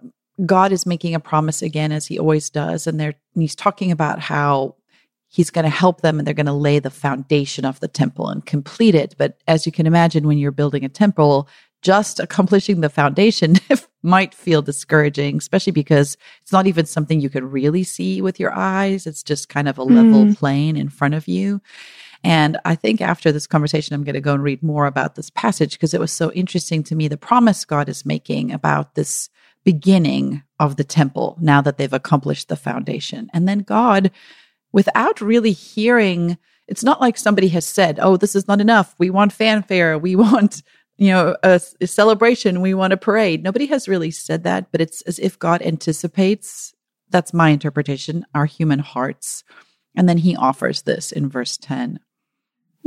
god 0.46 0.72
is 0.72 0.86
making 0.86 1.14
a 1.14 1.20
promise 1.20 1.62
again 1.62 1.92
as 1.92 2.06
he 2.06 2.18
always 2.18 2.48
does 2.50 2.86
and 2.86 2.98
there 2.98 3.14
he's 3.34 3.54
talking 3.54 3.90
about 3.90 4.18
how 4.18 4.74
he's 5.28 5.50
going 5.50 5.64
to 5.64 5.70
help 5.70 6.00
them 6.00 6.18
and 6.18 6.26
they're 6.26 6.34
going 6.34 6.46
to 6.46 6.52
lay 6.52 6.78
the 6.78 6.90
foundation 6.90 7.64
of 7.64 7.78
the 7.80 7.88
temple 7.88 8.28
and 8.30 8.46
complete 8.46 8.94
it. 8.94 9.14
But 9.18 9.38
as 9.46 9.66
you 9.66 9.72
can 9.72 9.86
imagine, 9.86 10.26
when 10.26 10.38
you're 10.38 10.50
building 10.50 10.84
a 10.84 10.88
temple, 10.88 11.48
just 11.82 12.20
accomplishing 12.20 12.80
the 12.80 12.88
foundation 12.88 13.56
might 14.02 14.34
feel 14.34 14.62
discouraging, 14.62 15.36
especially 15.36 15.72
because 15.72 16.16
it's 16.42 16.52
not 16.52 16.66
even 16.66 16.86
something 16.86 17.20
you 17.20 17.30
can 17.30 17.50
really 17.50 17.84
see 17.84 18.20
with 18.20 18.40
your 18.40 18.52
eyes. 18.52 19.06
It's 19.06 19.22
just 19.22 19.48
kind 19.48 19.68
of 19.68 19.78
a 19.78 19.82
level 19.82 20.24
mm. 20.24 20.36
plane 20.36 20.76
in 20.76 20.88
front 20.88 21.14
of 21.14 21.28
you. 21.28 21.60
And 22.24 22.58
I 22.64 22.74
think 22.74 23.00
after 23.00 23.30
this 23.30 23.46
conversation, 23.46 23.94
I'm 23.94 24.04
going 24.04 24.14
to 24.14 24.20
go 24.20 24.34
and 24.34 24.42
read 24.42 24.62
more 24.62 24.86
about 24.86 25.14
this 25.14 25.30
passage 25.30 25.72
because 25.72 25.94
it 25.94 26.00
was 26.00 26.12
so 26.12 26.32
interesting 26.32 26.82
to 26.84 26.96
me 26.96 27.06
the 27.06 27.16
promise 27.16 27.64
God 27.64 27.88
is 27.88 28.04
making 28.04 28.52
about 28.52 28.94
this 28.94 29.28
beginning 29.64 30.42
of 30.58 30.76
the 30.76 30.84
temple 30.84 31.36
now 31.40 31.60
that 31.60 31.78
they've 31.78 31.92
accomplished 31.92 32.48
the 32.48 32.56
foundation. 32.56 33.30
And 33.32 33.46
then 33.46 33.60
God 33.60 34.10
without 34.72 35.20
really 35.20 35.52
hearing 35.52 36.38
it's 36.66 36.84
not 36.84 37.00
like 37.00 37.16
somebody 37.16 37.48
has 37.48 37.66
said, 37.66 37.98
"Oh, 38.00 38.18
this 38.18 38.36
is 38.36 38.46
not 38.46 38.60
enough. 38.60 38.94
We 38.98 39.08
want 39.08 39.32
fanfare. 39.32 39.98
We 39.98 40.14
want, 40.24 40.62
you 40.98 41.10
know, 41.10 41.36
a, 41.42 41.60
a, 41.80 41.86
celebration. 41.86 42.60
We 42.60 42.74
want 42.74 42.92
a 42.92 42.96
parade." 42.96 43.42
Nobody 43.42 43.66
has 43.66 43.88
really 43.88 44.10
said 44.10 44.44
that, 44.44 44.70
but 44.70 44.80
it's 44.80 45.02
as 45.02 45.18
if 45.18 45.38
God 45.38 45.62
anticipates. 45.62 46.74
That's 47.10 47.32
my 47.32 47.50
interpretation. 47.50 48.26
Our 48.34 48.46
human 48.46 48.80
hearts, 48.80 49.44
and 49.94 50.08
then 50.08 50.18
He 50.18 50.36
offers 50.36 50.82
this 50.82 51.12
in 51.12 51.28
verse 51.28 51.56
ten. 51.56 52.00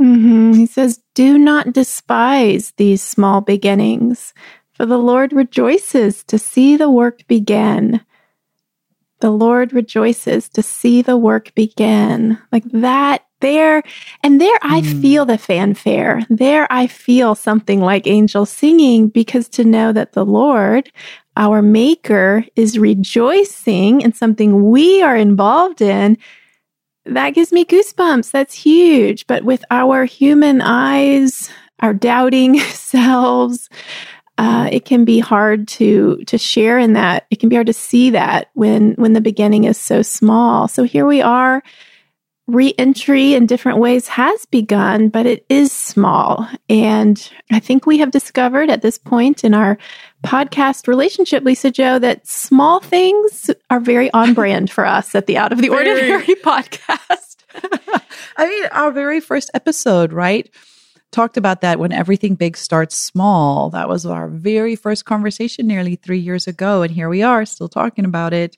Mm-hmm. 0.00 0.52
He 0.52 0.66
says, 0.66 1.00
"Do 1.14 1.38
not 1.38 1.72
despise 1.72 2.72
these 2.76 3.02
small 3.02 3.40
beginnings, 3.40 4.34
for 4.72 4.86
the 4.86 4.98
Lord 4.98 5.32
rejoices 5.32 6.22
to 6.24 6.38
see 6.38 6.76
the 6.76 6.90
work 6.90 7.26
begin." 7.26 8.00
the 9.22 9.30
Lord 9.30 9.72
rejoices 9.72 10.48
to 10.50 10.62
see 10.62 11.00
the 11.00 11.16
work 11.16 11.54
begin. 11.54 12.38
Like 12.50 12.64
that 12.72 13.24
there, 13.42 13.82
and 14.22 14.40
there 14.40 14.58
I 14.62 14.80
mm. 14.80 15.02
feel 15.02 15.26
the 15.26 15.36
fanfare. 15.36 16.22
There 16.30 16.66
I 16.70 16.86
feel 16.86 17.34
something 17.34 17.80
like 17.80 18.06
angels 18.06 18.48
singing 18.48 19.08
because 19.08 19.48
to 19.50 19.64
know 19.64 19.92
that 19.92 20.12
the 20.12 20.24
Lord, 20.24 20.90
our 21.36 21.60
maker, 21.60 22.46
is 22.56 22.78
rejoicing 22.78 24.00
in 24.00 24.14
something 24.14 24.70
we 24.70 25.02
are 25.02 25.16
involved 25.16 25.82
in, 25.82 26.16
that 27.04 27.30
gives 27.30 27.52
me 27.52 27.64
goosebumps. 27.64 28.30
That's 28.30 28.54
huge. 28.54 29.26
But 29.26 29.44
with 29.44 29.64
our 29.70 30.04
human 30.04 30.60
eyes, 30.60 31.50
our 31.80 31.92
doubting 31.92 32.58
selves, 32.70 33.68
uh, 34.38 34.68
it 34.72 34.84
can 34.84 35.04
be 35.04 35.18
hard 35.18 35.68
to 35.68 36.16
to 36.26 36.38
share 36.38 36.78
in 36.78 36.94
that. 36.94 37.26
It 37.30 37.38
can 37.38 37.48
be 37.48 37.56
hard 37.56 37.66
to 37.66 37.72
see 37.72 38.10
that 38.10 38.48
when 38.54 38.92
when 38.94 39.12
the 39.12 39.20
beginning 39.20 39.64
is 39.64 39.76
so 39.76 40.02
small. 40.02 40.68
So 40.68 40.84
here 40.84 41.06
we 41.06 41.20
are. 41.20 41.62
Reentry 42.48 43.34
in 43.34 43.46
different 43.46 43.78
ways 43.78 44.08
has 44.08 44.46
begun, 44.46 45.08
but 45.08 45.26
it 45.26 45.46
is 45.48 45.70
small. 45.70 46.48
And 46.68 47.30
I 47.50 47.60
think 47.60 47.86
we 47.86 47.98
have 47.98 48.10
discovered 48.10 48.68
at 48.68 48.82
this 48.82 48.98
point 48.98 49.44
in 49.44 49.54
our 49.54 49.78
podcast 50.24 50.88
relationship, 50.88 51.44
Lisa 51.44 51.70
Jo, 51.70 51.98
that 52.00 52.26
small 52.26 52.80
things 52.80 53.50
are 53.70 53.80
very 53.80 54.12
on 54.12 54.34
brand 54.34 54.70
for 54.70 54.84
us 54.84 55.14
at 55.14 55.26
the 55.26 55.36
Out 55.36 55.52
of 55.52 55.60
the 55.60 55.68
Ordinary 55.68 56.22
podcast. 56.44 57.36
I 58.36 58.48
mean, 58.48 58.64
our 58.72 58.90
very 58.90 59.20
first 59.20 59.50
episode, 59.54 60.12
right? 60.12 60.50
talked 61.12 61.36
about 61.36 61.60
that 61.60 61.78
when 61.78 61.92
everything 61.92 62.34
big 62.34 62.56
starts 62.56 62.96
small. 62.96 63.70
That 63.70 63.88
was 63.88 64.04
our 64.04 64.28
very 64.28 64.74
first 64.74 65.04
conversation 65.04 65.66
nearly 65.66 65.94
three 65.94 66.18
years 66.18 66.46
ago. 66.46 66.82
And 66.82 66.90
here 66.90 67.08
we 67.08 67.22
are 67.22 67.44
still 67.44 67.68
talking 67.68 68.04
about 68.04 68.32
it. 68.32 68.56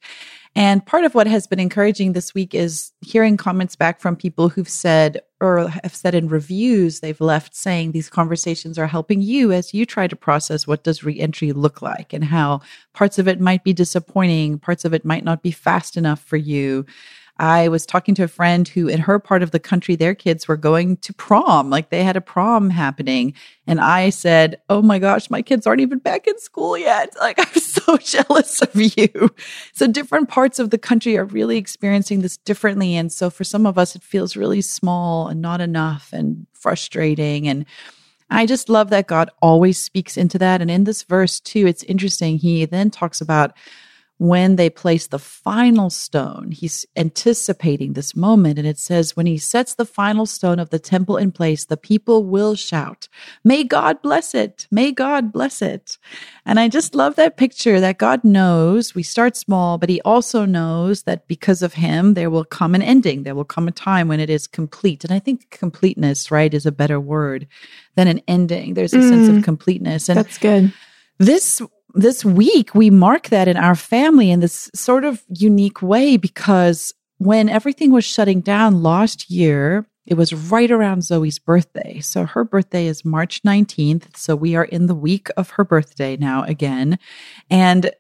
And 0.56 0.86
part 0.86 1.04
of 1.04 1.16
what 1.16 1.26
has 1.26 1.48
been 1.48 1.58
encouraging 1.58 2.12
this 2.12 2.32
week 2.32 2.54
is 2.54 2.92
hearing 3.00 3.36
comments 3.36 3.74
back 3.74 4.00
from 4.00 4.14
people 4.14 4.48
who've 4.48 4.68
said 4.68 5.20
or 5.40 5.68
have 5.82 5.94
said 5.94 6.14
in 6.14 6.28
reviews 6.28 7.00
they've 7.00 7.20
left 7.20 7.56
saying 7.56 7.90
these 7.90 8.08
conversations 8.08 8.78
are 8.78 8.86
helping 8.86 9.20
you 9.20 9.50
as 9.50 9.74
you 9.74 9.84
try 9.84 10.06
to 10.06 10.14
process 10.14 10.66
what 10.66 10.84
does 10.84 11.02
reentry 11.02 11.52
look 11.52 11.82
like 11.82 12.12
and 12.12 12.24
how 12.24 12.60
parts 12.92 13.18
of 13.18 13.26
it 13.26 13.40
might 13.40 13.64
be 13.64 13.72
disappointing, 13.72 14.58
parts 14.60 14.84
of 14.84 14.94
it 14.94 15.04
might 15.04 15.24
not 15.24 15.42
be 15.42 15.50
fast 15.50 15.96
enough 15.96 16.20
for 16.20 16.36
you. 16.36 16.86
I 17.38 17.66
was 17.68 17.84
talking 17.84 18.14
to 18.14 18.22
a 18.22 18.28
friend 18.28 18.66
who, 18.68 18.86
in 18.86 19.00
her 19.00 19.18
part 19.18 19.42
of 19.42 19.50
the 19.50 19.58
country, 19.58 19.96
their 19.96 20.14
kids 20.14 20.46
were 20.46 20.56
going 20.56 20.98
to 20.98 21.12
prom, 21.12 21.68
like 21.68 21.90
they 21.90 22.04
had 22.04 22.16
a 22.16 22.20
prom 22.20 22.70
happening. 22.70 23.34
And 23.66 23.80
I 23.80 24.10
said, 24.10 24.60
Oh 24.68 24.82
my 24.82 25.00
gosh, 25.00 25.30
my 25.30 25.42
kids 25.42 25.66
aren't 25.66 25.80
even 25.80 25.98
back 25.98 26.28
in 26.28 26.38
school 26.38 26.78
yet. 26.78 27.14
Like, 27.24 27.38
I'm 27.38 27.60
so 27.60 27.96
jealous 28.02 28.60
of 28.60 28.74
you. 28.74 29.34
So, 29.72 29.86
different 29.86 30.28
parts 30.28 30.58
of 30.58 30.68
the 30.70 30.78
country 30.78 31.16
are 31.16 31.24
really 31.24 31.56
experiencing 31.56 32.20
this 32.20 32.36
differently. 32.36 32.96
And 32.96 33.10
so, 33.10 33.30
for 33.30 33.44
some 33.44 33.64
of 33.66 33.78
us, 33.78 33.96
it 33.96 34.02
feels 34.02 34.36
really 34.36 34.60
small 34.60 35.28
and 35.28 35.40
not 35.40 35.62
enough 35.62 36.12
and 36.12 36.46
frustrating. 36.52 37.48
And 37.48 37.64
I 38.30 38.46
just 38.46 38.68
love 38.68 38.90
that 38.90 39.06
God 39.06 39.30
always 39.40 39.78
speaks 39.78 40.16
into 40.16 40.38
that. 40.38 40.60
And 40.60 40.70
in 40.70 40.84
this 40.84 41.02
verse, 41.02 41.40
too, 41.40 41.66
it's 41.66 41.82
interesting. 41.84 42.36
He 42.36 42.64
then 42.66 42.90
talks 42.90 43.20
about 43.20 43.54
when 44.18 44.54
they 44.56 44.70
place 44.70 45.08
the 45.08 45.18
final 45.18 45.90
stone, 45.90 46.52
he's 46.52 46.86
anticipating 46.96 47.92
this 47.92 48.14
moment. 48.14 48.58
And 48.58 48.68
it 48.68 48.78
says, 48.78 49.16
when 49.16 49.26
he 49.26 49.38
sets 49.38 49.74
the 49.74 49.84
final 49.84 50.24
stone 50.24 50.60
of 50.60 50.70
the 50.70 50.78
temple 50.78 51.16
in 51.16 51.32
place, 51.32 51.64
the 51.64 51.76
people 51.76 52.24
will 52.24 52.54
shout, 52.54 53.08
May 53.42 53.64
God 53.64 54.00
bless 54.02 54.34
it. 54.34 54.68
May 54.70 54.92
God 54.92 55.32
bless 55.32 55.60
it. 55.60 55.98
And 56.46 56.60
I 56.60 56.68
just 56.68 56.94
love 56.94 57.16
that 57.16 57.36
picture 57.36 57.80
that 57.80 57.98
God 57.98 58.22
knows 58.22 58.94
we 58.94 59.02
start 59.02 59.36
small, 59.36 59.78
but 59.78 59.88
he 59.88 60.00
also 60.02 60.44
knows 60.44 61.02
that 61.02 61.26
because 61.26 61.62
of 61.62 61.74
him, 61.74 62.14
there 62.14 62.30
will 62.30 62.44
come 62.44 62.74
an 62.74 62.82
ending. 62.82 63.24
There 63.24 63.34
will 63.34 63.44
come 63.44 63.66
a 63.66 63.72
time 63.72 64.06
when 64.06 64.20
it 64.20 64.30
is 64.30 64.46
complete. 64.46 65.04
And 65.04 65.12
I 65.12 65.18
think 65.18 65.50
completeness, 65.50 66.30
right, 66.30 66.54
is 66.54 66.66
a 66.66 66.72
better 66.72 67.00
word 67.00 67.48
than 67.96 68.06
an 68.06 68.20
ending. 68.28 68.74
There's 68.74 68.94
a 68.94 68.98
mm, 68.98 69.08
sense 69.08 69.28
of 69.28 69.34
mm. 69.36 69.44
completeness. 69.44 70.08
And 70.08 70.18
that's 70.18 70.38
good. 70.38 70.72
This 71.18 71.60
this 71.94 72.24
week 72.24 72.74
we 72.74 72.90
mark 72.90 73.28
that 73.28 73.48
in 73.48 73.56
our 73.56 73.74
family 73.74 74.30
in 74.30 74.40
this 74.40 74.70
sort 74.74 75.04
of 75.04 75.22
unique 75.28 75.80
way 75.80 76.16
because 76.16 76.92
when 77.18 77.48
everything 77.48 77.92
was 77.92 78.04
shutting 78.04 78.40
down 78.40 78.82
last 78.82 79.30
year, 79.30 79.86
it 80.04 80.14
was 80.14 80.34
right 80.34 80.70
around 80.70 81.04
Zoe's 81.04 81.38
birthday. 81.38 82.00
So 82.00 82.26
her 82.26 82.44
birthday 82.44 82.86
is 82.86 83.04
March 83.04 83.42
19th. 83.42 84.16
So 84.16 84.36
we 84.36 84.56
are 84.56 84.64
in 84.64 84.86
the 84.86 84.94
week 84.94 85.28
of 85.36 85.50
her 85.50 85.64
birthday 85.64 86.16
now 86.16 86.42
again. 86.42 86.98
And 87.48 87.90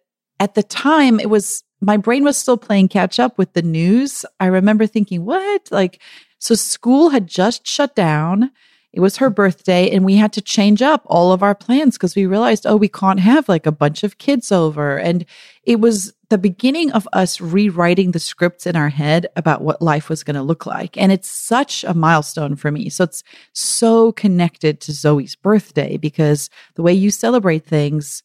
at 0.40 0.54
the 0.54 0.62
time, 0.62 1.20
it 1.20 1.30
was 1.30 1.62
my 1.80 1.96
brain 1.96 2.24
was 2.24 2.36
still 2.36 2.56
playing 2.56 2.88
catch 2.88 3.20
up 3.20 3.38
with 3.38 3.52
the 3.52 3.62
news. 3.62 4.24
I 4.40 4.46
remember 4.46 4.86
thinking, 4.86 5.24
what? 5.24 5.68
Like, 5.70 6.00
so 6.38 6.54
school 6.54 7.10
had 7.10 7.26
just 7.26 7.66
shut 7.66 7.94
down 7.94 8.50
it 8.94 9.00
was 9.00 9.16
her 9.16 9.28
birthday 9.28 9.90
and 9.90 10.04
we 10.04 10.14
had 10.14 10.32
to 10.34 10.40
change 10.40 10.80
up 10.80 11.02
all 11.06 11.32
of 11.32 11.42
our 11.42 11.54
plans 11.54 11.96
because 11.96 12.14
we 12.14 12.26
realized, 12.26 12.64
oh, 12.64 12.76
we 12.76 12.88
can't 12.88 13.18
have 13.18 13.48
like 13.48 13.66
a 13.66 13.72
bunch 13.72 14.04
of 14.04 14.18
kids 14.18 14.52
over. 14.52 14.96
And 14.96 15.26
it 15.64 15.80
was 15.80 16.12
the 16.28 16.38
beginning 16.38 16.92
of 16.92 17.08
us 17.12 17.40
rewriting 17.40 18.12
the 18.12 18.20
scripts 18.20 18.68
in 18.68 18.76
our 18.76 18.90
head 18.90 19.26
about 19.34 19.62
what 19.62 19.82
life 19.82 20.08
was 20.08 20.22
going 20.22 20.36
to 20.36 20.42
look 20.42 20.64
like. 20.64 20.96
And 20.96 21.10
it's 21.10 21.28
such 21.28 21.82
a 21.82 21.92
milestone 21.92 22.54
for 22.54 22.70
me. 22.70 22.88
So 22.88 23.02
it's 23.02 23.24
so 23.52 24.12
connected 24.12 24.80
to 24.82 24.92
Zoe's 24.92 25.34
birthday 25.34 25.96
because 25.96 26.48
the 26.76 26.82
way 26.82 26.92
you 26.92 27.10
celebrate 27.10 27.66
things 27.66 28.22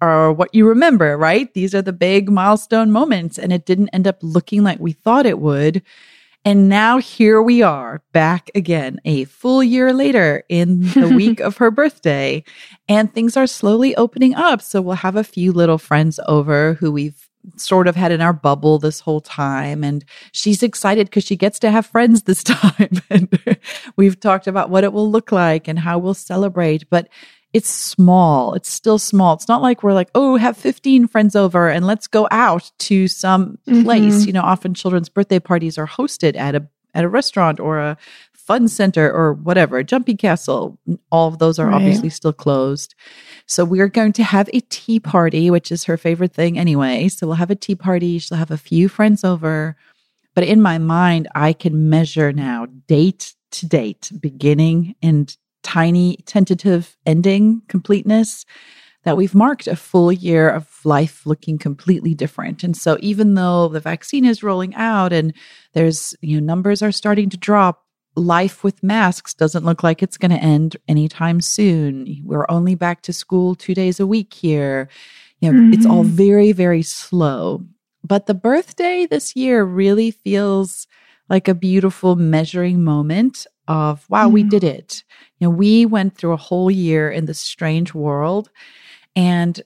are 0.00 0.32
what 0.32 0.54
you 0.54 0.68
remember, 0.68 1.16
right? 1.16 1.52
These 1.52 1.74
are 1.74 1.82
the 1.82 1.92
big 1.92 2.30
milestone 2.30 2.92
moments. 2.92 3.38
And 3.38 3.52
it 3.52 3.66
didn't 3.66 3.88
end 3.88 4.06
up 4.06 4.18
looking 4.22 4.62
like 4.62 4.78
we 4.78 4.92
thought 4.92 5.26
it 5.26 5.40
would. 5.40 5.82
And 6.46 6.68
now 6.68 6.98
here 6.98 7.42
we 7.42 7.62
are 7.62 8.04
back 8.12 8.52
again 8.54 9.00
a 9.04 9.24
full 9.24 9.64
year 9.64 9.92
later 9.92 10.44
in 10.48 10.82
the 10.92 11.08
week 11.16 11.40
of 11.40 11.56
her 11.56 11.72
birthday 11.72 12.44
and 12.88 13.12
things 13.12 13.36
are 13.36 13.48
slowly 13.48 13.96
opening 13.96 14.32
up. 14.36 14.62
So 14.62 14.80
we'll 14.80 14.94
have 14.94 15.16
a 15.16 15.24
few 15.24 15.50
little 15.52 15.76
friends 15.76 16.20
over 16.28 16.74
who 16.74 16.92
we've 16.92 17.28
sort 17.56 17.88
of 17.88 17.96
had 17.96 18.12
in 18.12 18.20
our 18.20 18.32
bubble 18.32 18.78
this 18.78 19.00
whole 19.00 19.20
time. 19.20 19.82
And 19.82 20.04
she's 20.30 20.62
excited 20.62 21.08
because 21.08 21.24
she 21.24 21.34
gets 21.34 21.58
to 21.58 21.70
have 21.72 21.84
friends 21.84 22.22
this 22.22 22.44
time. 22.44 23.02
and 23.10 23.58
we've 23.96 24.20
talked 24.20 24.46
about 24.46 24.70
what 24.70 24.84
it 24.84 24.92
will 24.92 25.10
look 25.10 25.32
like 25.32 25.66
and 25.66 25.80
how 25.80 25.98
we'll 25.98 26.14
celebrate. 26.14 26.88
But 26.88 27.08
it's 27.56 27.70
small. 27.70 28.52
It's 28.52 28.68
still 28.68 28.98
small. 28.98 29.32
It's 29.32 29.48
not 29.48 29.62
like 29.62 29.82
we're 29.82 29.94
like, 29.94 30.10
oh, 30.14 30.36
have 30.36 30.58
15 30.58 31.08
friends 31.08 31.34
over 31.34 31.70
and 31.70 31.86
let's 31.86 32.06
go 32.06 32.28
out 32.30 32.70
to 32.80 33.08
some 33.08 33.56
place. 33.64 34.14
Mm-hmm. 34.14 34.26
You 34.26 34.32
know, 34.34 34.42
often 34.42 34.74
children's 34.74 35.08
birthday 35.08 35.38
parties 35.38 35.78
are 35.78 35.86
hosted 35.86 36.36
at 36.36 36.54
a 36.54 36.68
at 36.92 37.04
a 37.04 37.08
restaurant 37.08 37.58
or 37.58 37.78
a 37.78 37.96
fun 38.34 38.68
center 38.68 39.10
or 39.10 39.32
whatever, 39.32 39.78
a 39.78 39.84
jumping 39.84 40.18
castle. 40.18 40.78
All 41.10 41.28
of 41.28 41.38
those 41.38 41.58
are 41.58 41.68
right. 41.68 41.76
obviously 41.76 42.10
still 42.10 42.34
closed. 42.34 42.94
So 43.46 43.64
we're 43.64 43.88
going 43.88 44.12
to 44.12 44.22
have 44.22 44.50
a 44.52 44.60
tea 44.60 45.00
party, 45.00 45.50
which 45.50 45.72
is 45.72 45.84
her 45.84 45.96
favorite 45.96 46.34
thing 46.34 46.58
anyway. 46.58 47.08
So 47.08 47.26
we'll 47.26 47.36
have 47.36 47.50
a 47.50 47.56
tea 47.56 47.74
party. 47.74 48.18
She'll 48.18 48.36
have 48.36 48.50
a 48.50 48.58
few 48.58 48.90
friends 48.90 49.24
over. 49.24 49.78
But 50.34 50.44
in 50.44 50.60
my 50.60 50.76
mind, 50.76 51.28
I 51.34 51.54
can 51.54 51.88
measure 51.88 52.34
now 52.34 52.66
date 52.86 53.34
to 53.52 53.66
date, 53.66 54.12
beginning 54.20 54.94
and 55.00 55.34
tiny 55.66 56.16
tentative 56.26 56.96
ending 57.04 57.60
completeness 57.66 58.46
that 59.02 59.16
we've 59.16 59.34
marked 59.34 59.66
a 59.66 59.74
full 59.74 60.12
year 60.12 60.48
of 60.48 60.80
life 60.84 61.26
looking 61.26 61.58
completely 61.58 62.14
different. 62.14 62.62
And 62.62 62.76
so 62.76 62.96
even 63.00 63.34
though 63.34 63.68
the 63.68 63.80
vaccine 63.80 64.24
is 64.24 64.44
rolling 64.44 64.74
out 64.76 65.12
and 65.12 65.34
there's, 65.74 66.14
you 66.20 66.40
know, 66.40 66.46
numbers 66.46 66.82
are 66.82 66.92
starting 66.92 67.28
to 67.30 67.36
drop, 67.36 67.84
life 68.14 68.62
with 68.64 68.82
masks 68.82 69.34
doesn't 69.34 69.64
look 69.64 69.82
like 69.82 70.02
it's 70.02 70.16
going 70.16 70.30
to 70.30 70.42
end 70.42 70.76
anytime 70.86 71.40
soon. 71.40 72.22
We're 72.24 72.46
only 72.48 72.76
back 72.76 73.02
to 73.02 73.12
school 73.12 73.54
2 73.56 73.74
days 73.74 74.00
a 74.00 74.06
week 74.06 74.32
here. 74.32 74.88
You 75.40 75.52
know, 75.52 75.60
mm-hmm. 75.60 75.72
it's 75.74 75.86
all 75.86 76.04
mm-hmm. 76.04 76.16
very 76.16 76.52
very 76.52 76.82
slow. 76.82 77.64
But 78.02 78.26
the 78.26 78.34
birthday 78.34 79.06
this 79.06 79.34
year 79.34 79.64
really 79.64 80.12
feels 80.12 80.86
like 81.28 81.48
a 81.48 81.54
beautiful 81.54 82.16
measuring 82.16 82.82
moment 82.82 83.46
of 83.68 84.08
wow, 84.08 84.28
mm. 84.28 84.32
we 84.32 84.42
did 84.42 84.64
it. 84.64 85.04
You 85.38 85.46
know, 85.46 85.50
we 85.50 85.86
went 85.86 86.16
through 86.16 86.32
a 86.32 86.36
whole 86.36 86.70
year 86.70 87.10
in 87.10 87.26
this 87.26 87.40
strange 87.40 87.94
world 87.94 88.50
and 89.14 89.60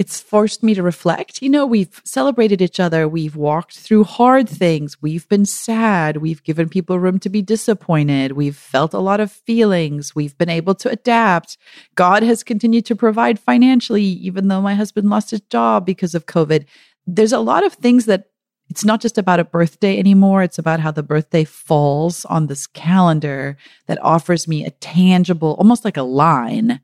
it's 0.00 0.18
forced 0.18 0.62
me 0.62 0.72
to 0.72 0.82
reflect. 0.82 1.42
You 1.42 1.50
know, 1.50 1.66
we've 1.66 2.00
celebrated 2.04 2.62
each 2.62 2.80
other. 2.80 3.06
We've 3.06 3.36
walked 3.36 3.78
through 3.78 4.04
hard 4.04 4.48
things. 4.48 4.96
We've 5.02 5.28
been 5.28 5.44
sad. 5.44 6.16
We've 6.16 6.42
given 6.42 6.70
people 6.70 6.98
room 6.98 7.18
to 7.18 7.28
be 7.28 7.42
disappointed. 7.42 8.32
We've 8.32 8.56
felt 8.56 8.94
a 8.94 8.98
lot 8.98 9.20
of 9.20 9.30
feelings. 9.30 10.14
We've 10.14 10.36
been 10.38 10.48
able 10.48 10.74
to 10.76 10.88
adapt. 10.88 11.58
God 11.96 12.22
has 12.22 12.42
continued 12.42 12.86
to 12.86 12.96
provide 12.96 13.38
financially, 13.38 14.02
even 14.02 14.48
though 14.48 14.62
my 14.62 14.74
husband 14.74 15.10
lost 15.10 15.32
his 15.32 15.42
job 15.42 15.84
because 15.84 16.14
of 16.14 16.24
COVID. 16.24 16.64
There's 17.06 17.34
a 17.34 17.38
lot 17.38 17.62
of 17.62 17.74
things 17.74 18.06
that 18.06 18.29
it's 18.70 18.84
not 18.84 19.00
just 19.00 19.18
about 19.18 19.40
a 19.40 19.44
birthday 19.44 19.98
anymore. 19.98 20.42
It's 20.44 20.58
about 20.58 20.78
how 20.80 20.92
the 20.92 21.02
birthday 21.02 21.44
falls 21.44 22.24
on 22.26 22.46
this 22.46 22.68
calendar 22.68 23.56
that 23.86 24.02
offers 24.02 24.46
me 24.46 24.64
a 24.64 24.70
tangible, 24.70 25.56
almost 25.58 25.84
like 25.84 25.96
a 25.96 26.02
line 26.02 26.80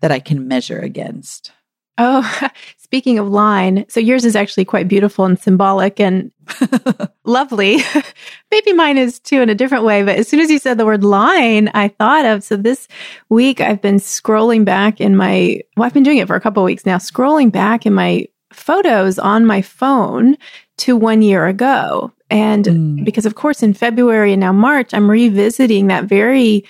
that 0.00 0.12
I 0.12 0.20
can 0.20 0.46
measure 0.46 0.78
against. 0.78 1.50
Oh, 1.98 2.48
speaking 2.78 3.18
of 3.18 3.28
line, 3.28 3.84
so 3.88 3.98
yours 3.98 4.24
is 4.24 4.36
actually 4.36 4.64
quite 4.64 4.86
beautiful 4.86 5.24
and 5.24 5.38
symbolic 5.38 5.98
and 5.98 6.30
lovely. 7.24 7.78
Maybe 8.52 8.72
mine 8.72 8.96
is 8.96 9.18
too 9.18 9.42
in 9.42 9.50
a 9.50 9.54
different 9.54 9.84
way, 9.84 10.04
but 10.04 10.16
as 10.16 10.28
soon 10.28 10.38
as 10.38 10.48
you 10.48 10.60
said 10.60 10.78
the 10.78 10.86
word 10.86 11.02
line, 11.02 11.70
I 11.74 11.88
thought 11.88 12.24
of 12.24 12.44
so 12.44 12.56
this 12.56 12.86
week 13.28 13.60
I've 13.60 13.82
been 13.82 13.96
scrolling 13.96 14.64
back 14.64 15.00
in 15.00 15.16
my 15.16 15.60
well, 15.76 15.86
I've 15.86 15.94
been 15.94 16.04
doing 16.04 16.18
it 16.18 16.28
for 16.28 16.36
a 16.36 16.40
couple 16.40 16.62
weeks 16.62 16.86
now, 16.86 16.96
scrolling 16.96 17.50
back 17.50 17.84
in 17.84 17.92
my 17.92 18.26
photos 18.52 19.18
on 19.18 19.46
my 19.46 19.62
phone 19.62 20.36
to 20.78 20.96
one 20.96 21.22
year 21.22 21.46
ago. 21.46 22.12
And 22.30 22.64
mm. 22.64 23.04
because, 23.04 23.26
of 23.26 23.34
course, 23.34 23.62
in 23.62 23.74
February 23.74 24.32
and 24.32 24.40
now 24.40 24.52
March, 24.52 24.94
I'm 24.94 25.10
revisiting 25.10 25.88
that 25.88 26.04
very 26.04 26.64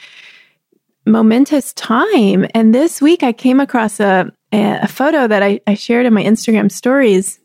momentous 1.06 1.72
time. 1.74 2.46
And 2.54 2.74
this 2.74 3.00
week, 3.00 3.22
I 3.22 3.32
came 3.32 3.60
across 3.60 4.00
a, 4.00 4.32
a 4.52 4.88
photo 4.88 5.26
that 5.26 5.42
I, 5.42 5.60
I 5.66 5.74
shared 5.74 6.06
in 6.06 6.14
my 6.14 6.22
Instagram 6.22 6.70
stories 6.70 7.38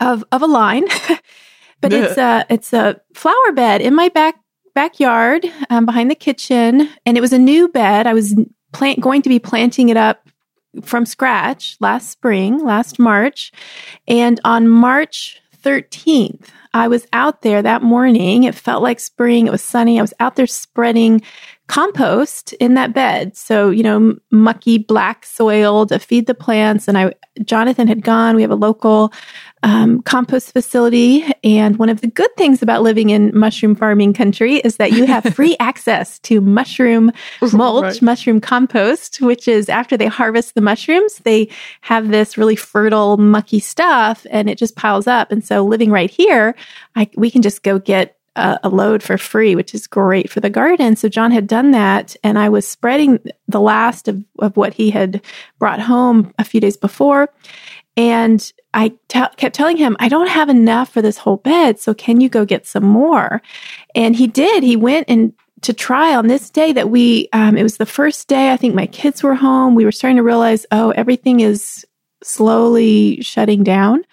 of, 0.00 0.24
of 0.32 0.42
a 0.42 0.46
line, 0.46 0.86
but 1.80 1.92
it's 1.92 2.16
a, 2.16 2.46
it's 2.48 2.72
a 2.72 3.00
flower 3.14 3.52
bed 3.54 3.80
in 3.80 3.94
my 3.94 4.08
back 4.08 4.36
backyard 4.74 5.44
um, 5.68 5.84
behind 5.84 6.10
the 6.10 6.14
kitchen. 6.14 6.88
And 7.04 7.16
it 7.16 7.20
was 7.20 7.32
a 7.32 7.38
new 7.38 7.68
bed. 7.68 8.06
I 8.06 8.14
was 8.14 8.34
plant, 8.72 9.00
going 9.00 9.22
to 9.22 9.28
be 9.28 9.38
planting 9.38 9.88
it 9.88 9.96
up 9.96 10.29
from 10.82 11.06
scratch 11.06 11.76
last 11.80 12.10
spring, 12.10 12.64
last 12.64 12.98
March. 12.98 13.52
And 14.06 14.40
on 14.44 14.68
March 14.68 15.40
13th, 15.62 16.48
I 16.72 16.88
was 16.88 17.06
out 17.12 17.42
there 17.42 17.62
that 17.62 17.82
morning. 17.82 18.44
It 18.44 18.54
felt 18.54 18.82
like 18.82 19.00
spring. 19.00 19.46
It 19.46 19.50
was 19.50 19.62
sunny. 19.62 19.98
I 19.98 20.02
was 20.02 20.14
out 20.20 20.36
there 20.36 20.46
spreading 20.46 21.22
compost 21.70 22.52
in 22.54 22.74
that 22.74 22.92
bed. 22.92 23.36
So, 23.36 23.70
you 23.70 23.84
know, 23.84 24.16
mucky 24.32 24.76
black 24.76 25.24
soil 25.24 25.86
to 25.86 26.00
feed 26.00 26.26
the 26.26 26.34
plants. 26.34 26.88
And 26.88 26.98
I, 26.98 27.14
Jonathan 27.44 27.86
had 27.86 28.02
gone. 28.02 28.34
We 28.34 28.42
have 28.42 28.50
a 28.50 28.56
local 28.56 29.12
um, 29.62 30.02
compost 30.02 30.52
facility. 30.52 31.24
And 31.44 31.76
one 31.76 31.88
of 31.88 32.00
the 32.00 32.08
good 32.08 32.34
things 32.36 32.60
about 32.60 32.82
living 32.82 33.10
in 33.10 33.30
mushroom 33.38 33.76
farming 33.76 34.14
country 34.14 34.56
is 34.56 34.78
that 34.78 34.90
you 34.90 35.06
have 35.06 35.22
free 35.32 35.56
access 35.60 36.18
to 36.20 36.40
mushroom 36.40 37.12
mulch, 37.52 37.84
right. 37.84 38.02
mushroom 38.02 38.40
compost, 38.40 39.20
which 39.20 39.46
is 39.46 39.68
after 39.68 39.96
they 39.96 40.08
harvest 40.08 40.56
the 40.56 40.60
mushrooms, 40.60 41.18
they 41.18 41.48
have 41.82 42.08
this 42.08 42.36
really 42.36 42.56
fertile, 42.56 43.16
mucky 43.16 43.60
stuff 43.60 44.26
and 44.32 44.50
it 44.50 44.58
just 44.58 44.74
piles 44.74 45.06
up. 45.06 45.30
And 45.30 45.44
so 45.44 45.64
living 45.64 45.92
right 45.92 46.10
here, 46.10 46.56
I, 46.96 47.08
we 47.14 47.30
can 47.30 47.42
just 47.42 47.62
go 47.62 47.78
get 47.78 48.16
a, 48.36 48.58
a, 48.64 48.68
load 48.68 49.02
for 49.02 49.18
free, 49.18 49.56
which 49.56 49.74
is 49.74 49.86
great 49.86 50.30
for 50.30 50.40
the 50.40 50.50
garden. 50.50 50.96
So 50.96 51.08
John 51.08 51.30
had 51.30 51.46
done 51.46 51.72
that, 51.72 52.16
and 52.22 52.38
I 52.38 52.48
was 52.48 52.66
spreading 52.66 53.18
the 53.48 53.60
last 53.60 54.08
of, 54.08 54.22
of 54.38 54.56
what 54.56 54.74
he 54.74 54.90
had 54.90 55.22
brought 55.58 55.80
home 55.80 56.32
a 56.38 56.44
few 56.44 56.60
days 56.60 56.76
before. 56.76 57.32
And 57.96 58.52
I 58.72 58.90
t- 59.08 59.20
kept 59.36 59.54
telling 59.54 59.76
him, 59.76 59.96
I 59.98 60.08
don't 60.08 60.28
have 60.28 60.48
enough 60.48 60.92
for 60.92 61.02
this 61.02 61.18
whole 61.18 61.38
bed. 61.38 61.78
So 61.80 61.92
can 61.92 62.20
you 62.20 62.28
go 62.28 62.44
get 62.44 62.66
some 62.66 62.84
more? 62.84 63.42
And 63.94 64.14
he 64.14 64.26
did. 64.26 64.62
He 64.62 64.76
went 64.76 65.06
and 65.08 65.32
to 65.62 65.74
try 65.74 66.14
on 66.14 66.28
this 66.28 66.48
day 66.48 66.72
that 66.72 66.88
we, 66.88 67.28
um, 67.32 67.56
it 67.56 67.62
was 67.62 67.76
the 67.76 67.86
first 67.86 68.28
day, 68.28 68.52
I 68.52 68.56
think 68.56 68.74
my 68.74 68.86
kids 68.86 69.22
were 69.22 69.34
home. 69.34 69.74
We 69.74 69.84
were 69.84 69.92
starting 69.92 70.16
to 70.16 70.22
realize, 70.22 70.64
oh, 70.70 70.90
everything 70.92 71.40
is 71.40 71.84
slowly 72.22 73.20
shutting 73.20 73.62
down. 73.62 74.04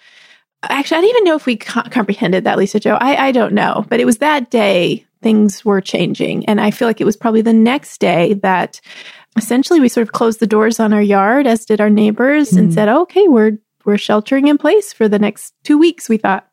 Actually, 0.64 0.98
I 0.98 1.00
don't 1.00 1.10
even 1.10 1.24
know 1.24 1.36
if 1.36 1.46
we 1.46 1.56
co- 1.56 1.82
comprehended 1.82 2.44
that, 2.44 2.58
Lisa 2.58 2.80
Jo. 2.80 2.94
I, 3.00 3.28
I 3.28 3.32
don't 3.32 3.54
know. 3.54 3.84
But 3.88 4.00
it 4.00 4.04
was 4.04 4.18
that 4.18 4.50
day 4.50 5.06
things 5.22 5.64
were 5.64 5.80
changing. 5.80 6.44
And 6.46 6.60
I 6.60 6.70
feel 6.70 6.88
like 6.88 7.00
it 7.00 7.04
was 7.04 7.16
probably 7.16 7.42
the 7.42 7.52
next 7.52 7.98
day 7.98 8.34
that 8.34 8.80
essentially 9.36 9.80
we 9.80 9.88
sort 9.88 10.06
of 10.06 10.12
closed 10.12 10.40
the 10.40 10.46
doors 10.46 10.80
on 10.80 10.92
our 10.92 11.02
yard, 11.02 11.46
as 11.46 11.64
did 11.64 11.80
our 11.80 11.90
neighbors, 11.90 12.50
mm. 12.50 12.58
and 12.58 12.74
said, 12.74 12.88
okay, 12.88 13.28
we're 13.28 13.58
we're 13.84 13.98
sheltering 13.98 14.48
in 14.48 14.58
place 14.58 14.92
for 14.92 15.08
the 15.08 15.18
next 15.18 15.54
two 15.64 15.78
weeks, 15.78 16.08
we 16.08 16.18
thought. 16.18 16.46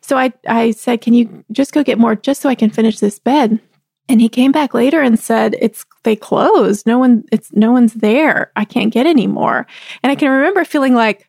So 0.00 0.16
I, 0.16 0.32
I 0.48 0.70
said, 0.70 1.02
Can 1.02 1.12
you 1.14 1.44
just 1.52 1.72
go 1.72 1.82
get 1.82 1.98
more 1.98 2.14
just 2.14 2.40
so 2.40 2.48
I 2.48 2.54
can 2.54 2.70
finish 2.70 2.98
this 2.98 3.18
bed? 3.18 3.60
And 4.08 4.20
he 4.20 4.28
came 4.28 4.52
back 4.52 4.74
later 4.74 5.00
and 5.00 5.18
said, 5.18 5.56
It's 5.60 5.84
they 6.04 6.16
closed. 6.16 6.86
No 6.86 6.98
one 6.98 7.24
it's 7.30 7.52
no 7.52 7.72
one's 7.72 7.94
there. 7.94 8.52
I 8.56 8.64
can't 8.64 8.92
get 8.92 9.06
any 9.06 9.26
more. 9.26 9.66
And 10.02 10.10
I 10.10 10.14
can 10.14 10.30
remember 10.30 10.64
feeling 10.64 10.94
like, 10.94 11.28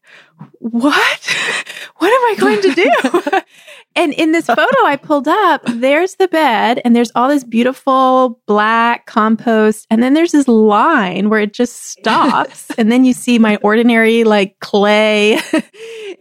What? 0.60 1.38
what 1.98 2.08
am 2.08 2.32
I 2.32 2.36
going 2.40 2.62
to 2.62 2.74
do? 2.74 3.42
and 3.96 4.14
in 4.14 4.32
this 4.32 4.48
photo 4.48 4.86
I 4.86 4.96
pulled 4.96 5.28
up, 5.28 5.62
there's 5.66 6.16
the 6.16 6.28
bed 6.28 6.82
and 6.84 6.96
there's 6.96 7.12
all 7.16 7.30
this 7.30 7.44
beautiful 7.44 8.42
black 8.46 9.06
compost. 9.06 9.88
And 9.90 10.02
then 10.02 10.14
there's 10.14 10.32
this 10.32 10.48
line 10.48 11.30
where 11.30 11.40
it 11.40 11.54
just 11.54 11.84
stops. 11.84 12.72
and 12.78 12.92
then 12.92 13.06
you 13.06 13.14
see 13.14 13.40
my 13.40 13.58
ordinary 13.58 14.24
like 14.24 14.60
clay, 14.60 15.40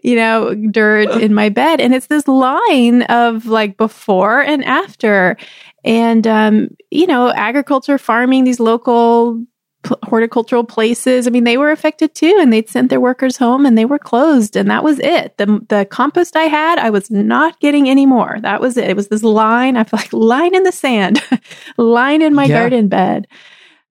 you 0.03 0.17
know, 0.17 0.55
dirt 0.55 1.11
in 1.21 1.35
my 1.35 1.49
bed. 1.49 1.81
And 1.81 1.95
it's 1.95 2.07
this 2.07 2.29
line 2.29 3.03
of 3.03 3.47
like 3.47 3.77
before 3.77 4.41
and 4.43 4.65
after. 4.65 5.37
and 5.85 6.27
um, 6.27 6.69
you 6.91 7.07
know, 7.07 7.33
agriculture, 7.33 7.99
farming, 7.99 8.45
these 8.45 8.61
local 8.61 9.43
p- 9.83 9.95
horticultural 10.05 10.65
places. 10.65 11.27
I 11.27 11.31
mean, 11.31 11.45
they 11.45 11.57
were 11.57 11.71
affected 11.71 12.15
too, 12.15 12.37
and 12.41 12.53
they'd 12.53 12.69
sent 12.69 12.91
their 12.91 13.01
workers 13.01 13.37
home, 13.37 13.67
and 13.67 13.77
they 13.77 13.85
were 13.85 13.99
closed, 13.99 14.57
and 14.57 14.71
that 14.71 14.85
was 14.85 14.99
it. 15.01 15.37
the 15.39 15.65
The 15.69 15.87
compost 15.91 16.37
I 16.37 16.45
had, 16.45 16.79
I 16.79 16.91
was 16.91 17.11
not 17.11 17.61
getting 17.61 17.89
any 17.89 18.07
more. 18.07 18.39
That 18.41 18.61
was 18.61 18.77
it. 18.77 18.91
It 18.91 18.97
was 18.97 19.09
this 19.09 19.23
line. 19.23 19.77
I 19.77 19.85
feel 19.85 19.99
like 19.99 20.13
line 20.13 20.55
in 20.55 20.63
the 20.63 20.73
sand, 20.73 21.23
line 21.77 22.23
in 22.23 22.35
my 22.35 22.45
yeah. 22.45 22.61
garden 22.61 22.89
bed. 22.89 23.27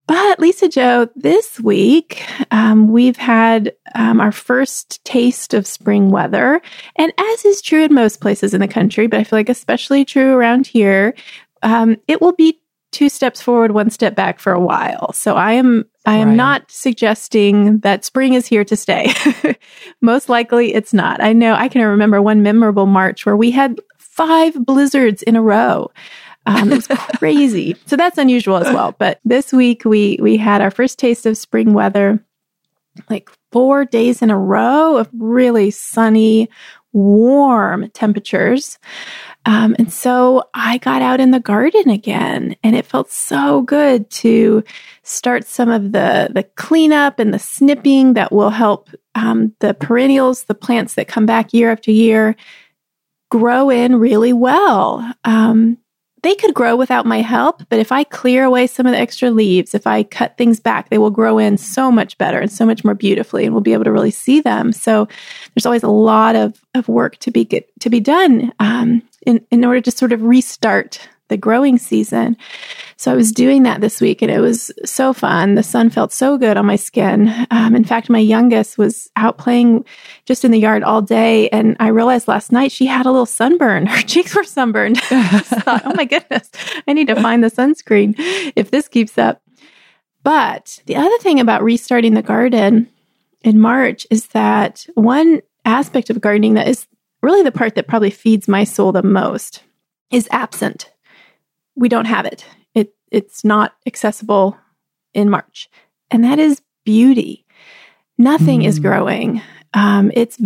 But 0.06 0.40
Lisa 0.40 0.68
Jo, 0.68 1.08
this 1.14 1.60
week 1.60 2.22
um, 2.50 2.88
we've 2.90 3.16
had 3.16 3.72
um, 3.94 4.20
our 4.20 4.32
first 4.32 5.02
taste 5.04 5.54
of 5.54 5.66
spring 5.66 6.10
weather. 6.10 6.60
And 6.96 7.12
as 7.16 7.44
is 7.44 7.62
true 7.62 7.84
in 7.84 7.94
most 7.94 8.20
places 8.20 8.52
in 8.52 8.60
the 8.60 8.68
country, 8.68 9.06
but 9.06 9.20
I 9.20 9.24
feel 9.24 9.38
like 9.38 9.48
especially 9.48 10.04
true 10.04 10.32
around 10.32 10.66
here, 10.66 11.14
um, 11.62 11.96
it 12.08 12.20
will 12.20 12.32
be 12.32 12.60
two 12.92 13.08
steps 13.08 13.40
forward, 13.40 13.72
one 13.72 13.90
step 13.90 14.14
back 14.14 14.38
for 14.38 14.52
a 14.52 14.60
while. 14.60 15.12
So 15.12 15.34
I 15.34 15.52
am 15.52 15.86
I 16.04 16.16
am 16.16 16.28
right. 16.28 16.36
not 16.36 16.70
suggesting 16.70 17.78
that 17.78 18.04
spring 18.04 18.34
is 18.34 18.46
here 18.46 18.64
to 18.64 18.76
stay. 18.76 19.12
Most 20.00 20.28
likely 20.28 20.74
it's 20.74 20.92
not. 20.92 21.22
I 21.22 21.32
know 21.32 21.54
I 21.54 21.68
can 21.68 21.82
remember 21.82 22.20
one 22.20 22.42
memorable 22.42 22.86
March 22.86 23.26
where 23.26 23.36
we 23.36 23.50
had 23.50 23.80
five 23.98 24.54
blizzards 24.64 25.22
in 25.22 25.36
a 25.36 25.42
row. 25.42 25.90
Um, 26.46 26.72
it 26.72 26.76
was 26.76 26.86
crazy. 27.18 27.76
so 27.86 27.96
that's 27.96 28.18
unusual 28.18 28.56
as 28.56 28.72
well. 28.72 28.94
But 28.98 29.20
this 29.24 29.52
week 29.52 29.84
we 29.84 30.18
we 30.20 30.36
had 30.36 30.60
our 30.60 30.70
first 30.70 30.98
taste 30.98 31.24
of 31.26 31.36
spring 31.36 31.72
weather, 31.72 32.22
like 33.08 33.30
four 33.52 33.84
days 33.84 34.22
in 34.22 34.30
a 34.30 34.38
row 34.38 34.96
of 34.96 35.08
really 35.12 35.70
sunny, 35.70 36.48
warm 36.92 37.90
temperatures. 37.90 38.78
Um, 39.44 39.74
and 39.78 39.92
so 39.92 40.44
I 40.54 40.78
got 40.78 41.02
out 41.02 41.20
in 41.20 41.32
the 41.32 41.40
garden 41.40 41.90
again, 41.90 42.56
and 42.62 42.76
it 42.76 42.86
felt 42.86 43.10
so 43.10 43.62
good 43.62 44.08
to 44.10 44.62
start 45.02 45.46
some 45.46 45.68
of 45.68 45.92
the 45.92 46.30
the 46.32 46.44
cleanup 46.54 47.18
and 47.18 47.34
the 47.34 47.38
snipping 47.38 48.14
that 48.14 48.32
will 48.32 48.50
help 48.50 48.88
um, 49.14 49.52
the 49.58 49.74
perennials, 49.74 50.44
the 50.44 50.54
plants 50.54 50.94
that 50.94 51.08
come 51.08 51.26
back 51.26 51.52
year 51.52 51.72
after 51.72 51.90
year, 51.90 52.36
grow 53.30 53.68
in 53.68 53.96
really 53.96 54.32
well. 54.32 55.12
Um, 55.24 55.78
they 56.22 56.36
could 56.36 56.54
grow 56.54 56.76
without 56.76 57.04
my 57.04 57.20
help, 57.20 57.62
but 57.68 57.80
if 57.80 57.90
I 57.90 58.04
clear 58.04 58.44
away 58.44 58.68
some 58.68 58.86
of 58.86 58.92
the 58.92 58.98
extra 58.98 59.32
leaves, 59.32 59.74
if 59.74 59.88
I 59.88 60.04
cut 60.04 60.38
things 60.38 60.60
back, 60.60 60.88
they 60.88 60.98
will 60.98 61.10
grow 61.10 61.38
in 61.38 61.58
so 61.58 61.90
much 61.90 62.16
better 62.16 62.38
and 62.38 62.52
so 62.52 62.64
much 62.64 62.84
more 62.84 62.94
beautifully, 62.94 63.44
and 63.44 63.52
we'll 63.52 63.60
be 63.60 63.72
able 63.72 63.84
to 63.84 63.90
really 63.92 64.12
see 64.12 64.40
them. 64.40 64.70
So 64.70 65.08
there's 65.54 65.66
always 65.66 65.82
a 65.82 65.88
lot 65.88 66.36
of, 66.36 66.64
of 66.74 66.86
work 66.86 67.16
to 67.18 67.32
be 67.32 67.44
get, 67.44 67.68
to 67.80 67.90
be 67.90 67.98
done 67.98 68.52
um, 68.60 69.02
in, 69.26 69.44
in 69.50 69.64
order 69.64 69.80
to 69.80 69.90
sort 69.90 70.12
of 70.12 70.22
restart 70.22 71.08
the 71.32 71.36
growing 71.38 71.78
season. 71.78 72.36
So 72.96 73.10
I 73.10 73.14
was 73.14 73.32
doing 73.32 73.62
that 73.62 73.80
this 73.80 74.02
week 74.02 74.20
and 74.20 74.30
it 74.30 74.40
was 74.40 74.70
so 74.84 75.14
fun. 75.14 75.54
The 75.54 75.62
sun 75.62 75.88
felt 75.88 76.12
so 76.12 76.36
good 76.36 76.58
on 76.58 76.66
my 76.66 76.76
skin. 76.76 77.32
Um, 77.50 77.74
in 77.74 77.84
fact, 77.84 78.10
my 78.10 78.18
youngest 78.18 78.76
was 78.76 79.10
out 79.16 79.38
playing 79.38 79.86
just 80.26 80.44
in 80.44 80.50
the 80.50 80.58
yard 80.58 80.82
all 80.82 81.00
day. 81.00 81.48
And 81.48 81.74
I 81.80 81.88
realized 81.88 82.28
last 82.28 82.52
night 82.52 82.70
she 82.70 82.84
had 82.84 83.06
a 83.06 83.10
little 83.10 83.24
sunburn. 83.24 83.86
Her 83.88 84.02
cheeks 84.02 84.36
were 84.36 84.44
sunburned. 84.44 85.00
Thought, 85.00 85.82
oh 85.86 85.94
my 85.96 86.04
goodness, 86.04 86.50
I 86.86 86.92
need 86.92 87.08
to 87.08 87.20
find 87.20 87.42
the 87.42 87.50
sunscreen 87.50 88.14
if 88.54 88.70
this 88.70 88.86
keeps 88.86 89.16
up. 89.16 89.42
But 90.22 90.80
the 90.84 90.96
other 90.96 91.18
thing 91.18 91.40
about 91.40 91.64
restarting 91.64 92.12
the 92.12 92.22
garden 92.22 92.88
in 93.40 93.58
March 93.58 94.06
is 94.10 94.26
that 94.28 94.86
one 94.94 95.40
aspect 95.64 96.10
of 96.10 96.20
gardening 96.20 96.54
that 96.54 96.68
is 96.68 96.86
really 97.22 97.42
the 97.42 97.52
part 97.52 97.74
that 97.74 97.88
probably 97.88 98.10
feeds 98.10 98.48
my 98.48 98.64
soul 98.64 98.92
the 98.92 99.02
most 99.02 99.62
is 100.10 100.28
absent 100.30 100.92
we 101.74 101.88
don't 101.88 102.06
have 102.06 102.26
it. 102.26 102.44
It 102.74 102.94
it's 103.10 103.44
not 103.44 103.74
accessible 103.86 104.56
in 105.14 105.30
March, 105.30 105.68
and 106.10 106.24
that 106.24 106.38
is 106.38 106.62
beauty. 106.84 107.46
Nothing 108.18 108.60
mm. 108.60 108.66
is 108.66 108.78
growing. 108.78 109.42
Um, 109.74 110.12
it's 110.14 110.38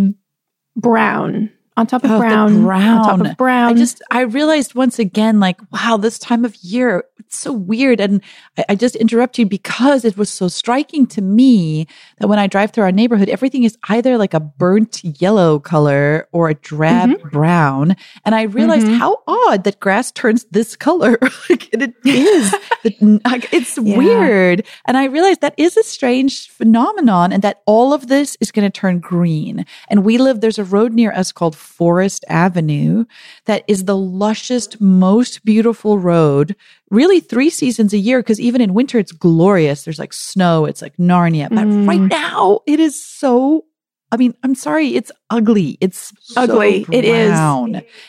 brown 0.76 1.50
on 1.76 1.86
top 1.86 2.04
of 2.04 2.10
oh, 2.10 2.18
brown, 2.18 2.62
brown, 2.62 2.98
on 2.98 3.18
top 3.18 3.26
of 3.26 3.36
brown. 3.36 3.70
I 3.70 3.74
just 3.74 4.02
I 4.10 4.22
realized 4.22 4.74
once 4.74 4.98
again, 4.98 5.40
like, 5.40 5.60
wow, 5.72 5.98
this 5.98 6.18
time 6.18 6.44
of 6.44 6.56
year, 6.56 7.04
it's 7.18 7.38
so 7.38 7.52
weird. 7.52 8.00
And 8.00 8.22
I, 8.56 8.64
I, 8.70 8.74
just 8.76 8.96
interrupt 8.96 9.38
you 9.38 9.46
because 9.46 10.04
it 10.04 10.16
was 10.16 10.30
so 10.30 10.48
striking 10.48 11.06
to 11.08 11.20
me 11.20 11.86
that 12.18 12.28
when 12.28 12.38
I 12.38 12.46
drive 12.46 12.70
through 12.70 12.84
our 12.84 12.92
neighborhood, 12.92 13.28
everything 13.28 13.64
is 13.64 13.76
either 13.88 14.16
like 14.16 14.32
a 14.32 14.40
burnt 14.40 15.02
yellow 15.20 15.58
color 15.58 16.28
or 16.32 16.48
a 16.48 16.54
drab 16.54 17.10
mm-hmm. 17.10 17.28
brown. 17.28 17.96
And 18.24 18.34
I 18.34 18.42
realized 18.42 18.86
mm-hmm. 18.86 18.96
how 18.96 19.22
odd 19.26 19.64
that 19.64 19.80
grass 19.80 20.12
turns 20.12 20.44
this 20.50 20.76
color. 20.76 21.18
like 21.50 21.72
it 21.74 21.82
is. 22.04 22.54
it's 22.84 23.76
yeah. 23.76 23.96
weird. 23.98 24.64
And 24.86 24.96
I 24.96 25.04
realized 25.04 25.40
that 25.42 25.54
is 25.56 25.76
a 25.76 25.82
strange 25.82 26.48
phenomenon 26.48 27.32
and 27.32 27.42
that 27.42 27.62
all 27.66 27.92
of 27.92 28.06
this 28.06 28.36
is 28.40 28.50
going 28.50 28.70
to 28.70 28.80
turn 28.80 29.00
green. 29.00 29.66
And 29.88 30.04
we 30.04 30.16
live, 30.16 30.40
there's 30.40 30.58
a 30.58 30.64
road 30.64 30.92
near 30.92 31.12
us 31.12 31.32
called 31.32 31.56
Forest 31.66 32.24
Avenue 32.29 33.05
that 33.44 33.64
is 33.68 33.85
the 33.85 33.96
lushest, 33.96 34.81
most 34.81 35.44
beautiful 35.44 35.98
road, 35.98 36.57
really 36.90 37.20
three 37.20 37.50
seasons 37.50 37.92
a 37.92 37.98
year. 37.98 38.22
Cause 38.22 38.40
even 38.40 38.61
in 38.61 38.74
winter, 38.74 38.98
it's 38.98 39.12
glorious. 39.12 39.85
There's 39.85 39.98
like 39.98 40.12
snow. 40.12 40.64
It's 40.64 40.81
like 40.81 40.96
Narnia. 40.96 41.48
But 41.48 41.66
mm. 41.66 41.87
right 41.87 42.00
now 42.00 42.61
it 42.66 42.81
is 42.81 43.05
so 43.05 43.64
I 44.12 44.16
mean, 44.16 44.35
I'm 44.44 44.55
sorry, 44.55 44.94
it's 44.94 45.11
ugly. 45.31 45.79
It's 45.81 46.12
ugly. 46.37 46.85
So 46.85 46.92
it 46.92 47.05
is. 47.05 47.33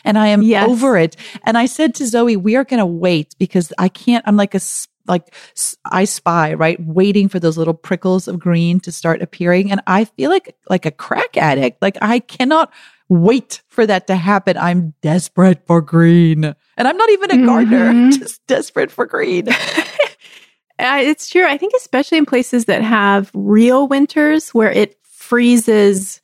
And 0.04 0.16
I 0.16 0.28
am 0.28 0.42
yes. 0.42 0.68
over 0.68 0.96
it. 0.96 1.16
And 1.42 1.58
I 1.58 1.66
said 1.66 1.94
to 1.96 2.06
Zoe, 2.06 2.36
we 2.36 2.54
are 2.54 2.64
going 2.64 2.78
to 2.78 2.86
wait 2.86 3.34
because 3.38 3.72
I 3.78 3.88
can't, 3.88 4.24
I'm 4.26 4.36
like 4.36 4.54
a, 4.54 4.60
like 5.08 5.34
I 5.84 6.04
spy, 6.04 6.54
right? 6.54 6.78
Waiting 6.80 7.28
for 7.28 7.40
those 7.40 7.58
little 7.58 7.74
prickles 7.74 8.28
of 8.28 8.38
green 8.38 8.80
to 8.80 8.92
start 8.92 9.22
appearing. 9.22 9.70
And 9.70 9.80
I 9.86 10.04
feel 10.04 10.30
like, 10.30 10.56
like 10.68 10.86
a 10.86 10.90
crack 10.90 11.36
addict. 11.36 11.82
Like 11.82 11.96
I 12.00 12.20
cannot 12.20 12.72
wait 13.08 13.62
for 13.68 13.86
that 13.86 14.06
to 14.06 14.16
happen. 14.16 14.56
I'm 14.56 14.94
desperate 15.00 15.66
for 15.66 15.80
green. 15.80 16.44
And 16.44 16.88
I'm 16.88 16.96
not 16.96 17.10
even 17.10 17.30
a 17.30 17.34
mm-hmm. 17.34 17.46
gardener, 17.46 18.10
just 18.10 18.46
desperate 18.46 18.90
for 18.90 19.06
green. 19.06 19.48
it's 20.78 21.28
true. 21.28 21.46
I 21.46 21.56
think, 21.56 21.72
especially 21.76 22.18
in 22.18 22.26
places 22.26 22.66
that 22.66 22.82
have 22.82 23.30
real 23.34 23.88
winters 23.88 24.50
where 24.50 24.70
it 24.70 24.96
freezes 25.02 26.20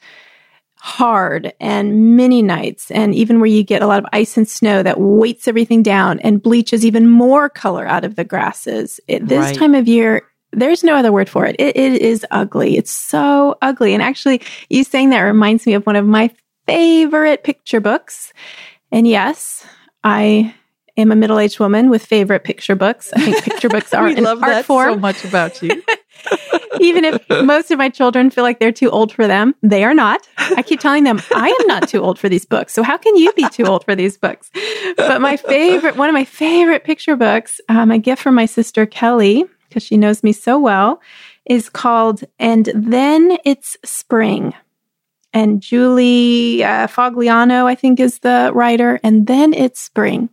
hard 0.84 1.50
and 1.60 2.14
many 2.14 2.42
nights, 2.42 2.90
and 2.90 3.14
even 3.14 3.40
where 3.40 3.46
you 3.46 3.62
get 3.62 3.80
a 3.80 3.86
lot 3.86 3.98
of 3.98 4.04
ice 4.12 4.36
and 4.36 4.46
snow 4.46 4.82
that 4.82 5.00
weights 5.00 5.48
everything 5.48 5.82
down 5.82 6.20
and 6.20 6.42
bleaches 6.42 6.84
even 6.84 7.08
more 7.08 7.48
color 7.48 7.86
out 7.86 8.04
of 8.04 8.16
the 8.16 8.24
grasses. 8.24 9.00
It, 9.08 9.26
this 9.26 9.38
right. 9.38 9.56
time 9.56 9.74
of 9.74 9.88
year, 9.88 10.20
there's 10.52 10.84
no 10.84 10.94
other 10.94 11.10
word 11.10 11.30
for 11.30 11.46
it. 11.46 11.56
it. 11.58 11.74
It 11.74 12.02
is 12.02 12.26
ugly. 12.30 12.76
It's 12.76 12.90
so 12.90 13.56
ugly. 13.62 13.94
And 13.94 14.02
actually, 14.02 14.42
you 14.68 14.84
saying 14.84 15.08
that 15.08 15.22
reminds 15.22 15.64
me 15.66 15.72
of 15.72 15.86
one 15.86 15.96
of 15.96 16.04
my 16.04 16.30
favorite 16.66 17.44
picture 17.44 17.80
books. 17.80 18.34
And 18.92 19.08
yes, 19.08 19.66
I 20.04 20.54
am 20.98 21.10
a 21.10 21.16
middle 21.16 21.38
aged 21.38 21.60
woman 21.60 21.88
with 21.88 22.04
favorite 22.04 22.44
picture 22.44 22.76
books. 22.76 23.10
I 23.14 23.20
think 23.22 23.42
picture 23.42 23.70
books 23.70 23.94
are 23.94 24.06
an 24.06 24.22
love 24.22 24.40
that 24.40 24.66
form. 24.66 24.92
so 24.92 24.98
much 24.98 25.24
about 25.24 25.62
you. 25.62 25.82
Even 26.80 27.04
if 27.04 27.22
most 27.44 27.70
of 27.70 27.78
my 27.78 27.88
children 27.88 28.30
feel 28.30 28.44
like 28.44 28.58
they're 28.58 28.72
too 28.72 28.90
old 28.90 29.12
for 29.12 29.26
them, 29.26 29.54
they 29.62 29.84
are 29.84 29.94
not. 29.94 30.26
I 30.38 30.62
keep 30.62 30.80
telling 30.80 31.04
them 31.04 31.20
I 31.34 31.48
am 31.48 31.66
not 31.66 31.88
too 31.88 32.02
old 32.02 32.18
for 32.18 32.28
these 32.28 32.44
books. 32.44 32.72
So 32.72 32.82
how 32.82 32.96
can 32.96 33.16
you 33.16 33.32
be 33.32 33.48
too 33.50 33.64
old 33.64 33.84
for 33.84 33.94
these 33.94 34.16
books? 34.16 34.50
But 34.96 35.20
my 35.20 35.36
favorite, 35.36 35.96
one 35.96 36.08
of 36.08 36.14
my 36.14 36.24
favorite 36.24 36.84
picture 36.84 37.16
books, 37.16 37.60
um, 37.68 37.90
a 37.90 37.98
gift 37.98 38.22
from 38.22 38.34
my 38.34 38.46
sister 38.46 38.86
Kelly, 38.86 39.44
because 39.68 39.82
she 39.82 39.96
knows 39.96 40.22
me 40.22 40.32
so 40.32 40.58
well, 40.58 41.00
is 41.44 41.68
called 41.68 42.24
"And 42.38 42.70
Then 42.74 43.38
It's 43.44 43.76
Spring." 43.84 44.54
and 45.34 45.60
Julie 45.60 46.62
uh, 46.62 46.86
Fogliano, 46.86 47.66
I 47.66 47.74
think, 47.74 47.98
is 48.00 48.20
the 48.20 48.52
writer. 48.54 49.00
And 49.02 49.26
then 49.26 49.52
it's 49.52 49.80
spring. 49.80 50.30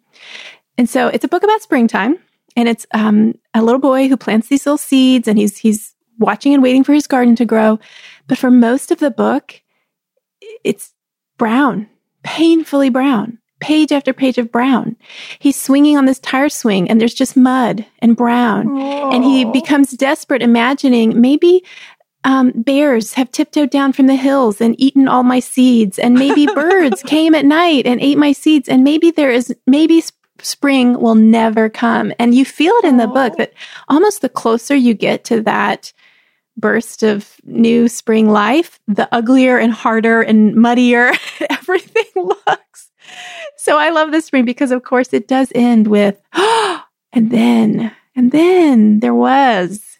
And 0.78 0.88
so 0.88 1.08
it's 1.08 1.26
a 1.26 1.28
book 1.28 1.44
about 1.44 1.62
springtime. 1.62 2.20
And 2.56 2.68
it's 2.68 2.86
um, 2.94 3.36
a 3.54 3.62
little 3.62 3.80
boy 3.80 4.08
who 4.08 4.18
plants 4.18 4.48
these 4.48 4.66
little 4.66 4.78
seeds 4.78 5.28
and 5.28 5.38
he's, 5.38 5.58
he's 5.58 5.94
watching 6.20 6.54
and 6.54 6.64
waiting 6.64 6.84
for 6.84 6.94
his 6.94 7.08
garden 7.08 7.36
to 7.38 7.46
grow. 7.46 7.80
But 8.28 8.38
for 8.38 8.52
most 8.52 8.92
of 8.92 9.00
the 9.00 9.12
book, 9.12 9.62
it's 10.64 10.94
brown, 11.38 11.88
painfully 12.24 12.90
brown, 12.90 13.40
page 13.60 13.92
after 13.92 14.14
page 14.14 14.38
of 14.38 14.52
brown. 14.52 14.96
He's 15.40 15.60
swinging 15.60 15.98
on 15.98 16.06
this 16.06 16.20
tire 16.20 16.50
swing 16.50 16.90
and 16.90 17.00
there's 17.00 17.14
just 17.14 17.38
mud 17.38 17.86
and 18.00 18.16
brown. 18.16 18.68
Aww. 18.68 19.14
And 19.14 19.24
he 19.24 19.46
becomes 19.46 19.92
desperate, 19.92 20.42
imagining 20.42 21.20
maybe 21.20 21.64
um, 22.24 22.52
bears 22.56 23.14
have 23.14 23.32
tiptoed 23.32 23.70
down 23.70 23.94
from 23.94 24.08
the 24.08 24.16
hills 24.16 24.62
and 24.62 24.80
eaten 24.80 25.08
all 25.08 25.24
my 25.24 25.40
seeds, 25.40 25.98
and 25.98 26.14
maybe 26.14 26.46
birds 26.54 27.02
came 27.04 27.34
at 27.34 27.46
night 27.46 27.86
and 27.86 28.00
ate 28.00 28.18
my 28.18 28.32
seeds, 28.32 28.70
and 28.70 28.84
maybe 28.84 29.12
there 29.12 29.32
is 29.32 29.54
maybe 29.66 30.04
spring 30.44 31.00
will 31.00 31.16
never 31.16 31.70
come. 31.70 32.14
And 32.20 32.34
you 32.34 32.46
feel 32.46 32.74
it 32.76 32.86
in 32.86 32.98
the 32.98 33.08
book 33.08 33.38
that 33.38 33.54
almost 33.88 34.22
the 34.22 34.30
closer 34.30 34.76
you 34.76 34.94
get 34.94 35.24
to 35.26 35.42
that 35.42 35.94
burst 36.58 37.04
of 37.04 37.36
new 37.44 37.88
spring 37.88 38.30
life, 38.30 38.80
the 38.88 39.08
uglier 39.14 39.58
and 39.58 39.72
harder 39.74 40.22
and 40.22 40.56
muddier 40.56 41.14
everything 41.50 42.06
looks. 42.16 42.92
So 43.58 43.78
I 43.78 43.90
love 43.90 44.12
the 44.12 44.22
spring 44.22 44.46
because, 44.46 44.72
of 44.72 44.84
course, 44.84 45.14
it 45.14 45.28
does 45.28 45.52
end 45.56 45.88
with. 45.88 46.22
Oh, 46.34 46.84
And 47.14 47.30
then, 47.30 47.94
and 48.16 48.32
then 48.32 49.02
there 49.02 49.14
was 49.14 49.92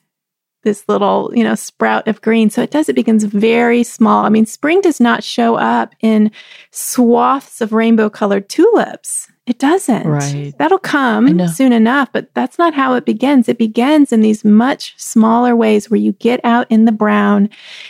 this 0.64 0.88
little, 0.88 1.32
you 1.36 1.44
know, 1.44 1.56
sprout 1.56 2.08
of 2.08 2.22
green. 2.22 2.50
So 2.50 2.62
it 2.62 2.72
does, 2.72 2.88
it 2.88 2.96
begins 2.96 3.24
very 3.24 3.84
small. 3.84 4.26
I 4.26 4.30
mean, 4.30 4.46
spring 4.46 4.82
does 4.82 5.00
not 5.00 5.24
show 5.24 5.56
up 5.56 5.96
in 6.02 6.32
swaths 6.72 7.62
of 7.62 7.74
rainbow 7.74 8.10
colored 8.10 8.48
tulips. 8.48 9.30
It 9.52 9.60
doesn't. 9.60 10.08
Right. 10.08 10.58
That'll 10.60 10.80
come 10.80 11.46
soon 11.50 11.74
enough, 11.74 12.10
but 12.14 12.34
that's 12.34 12.58
not 12.58 12.74
how 12.74 12.94
it 12.94 13.04
begins. 13.04 13.50
It 13.50 13.58
begins 13.58 14.14
in 14.14 14.22
these 14.22 14.46
much 14.46 14.94
smaller 14.98 15.58
ways 15.58 15.90
where 15.90 16.00
you 16.00 16.14
get 16.14 16.40
out 16.46 16.68
in 16.70 16.86
the 16.86 16.94
brown. 16.94 17.50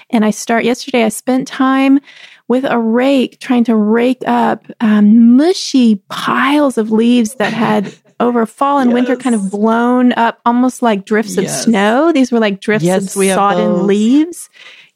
And 0.09 0.25
I 0.25 0.31
start 0.31 0.63
yesterday, 0.63 1.03
I 1.03 1.09
spent 1.09 1.47
time 1.47 1.99
with 2.47 2.65
a 2.65 2.79
rake 2.79 3.39
trying 3.39 3.63
to 3.65 3.75
rake 3.75 4.23
up 4.25 4.65
um, 4.79 5.37
mushy 5.37 5.97
piles 6.09 6.79
of 6.79 6.89
leaves 6.91 7.35
that 7.35 7.53
had 7.53 7.93
over 8.19 8.47
fall 8.47 8.79
and 8.79 8.89
yes. 8.89 8.95
winter 8.95 9.15
kind 9.15 9.35
of 9.35 9.51
blown 9.51 10.13
up 10.13 10.41
almost 10.47 10.81
like 10.81 11.05
drifts 11.05 11.37
yes. 11.37 11.59
of 11.59 11.63
snow. 11.65 12.11
These 12.11 12.31
were 12.31 12.39
like 12.39 12.59
drifts 12.59 12.85
yes, 12.85 13.15
of 13.15 13.23
sodden 13.23 13.85
leaves. 13.85 14.49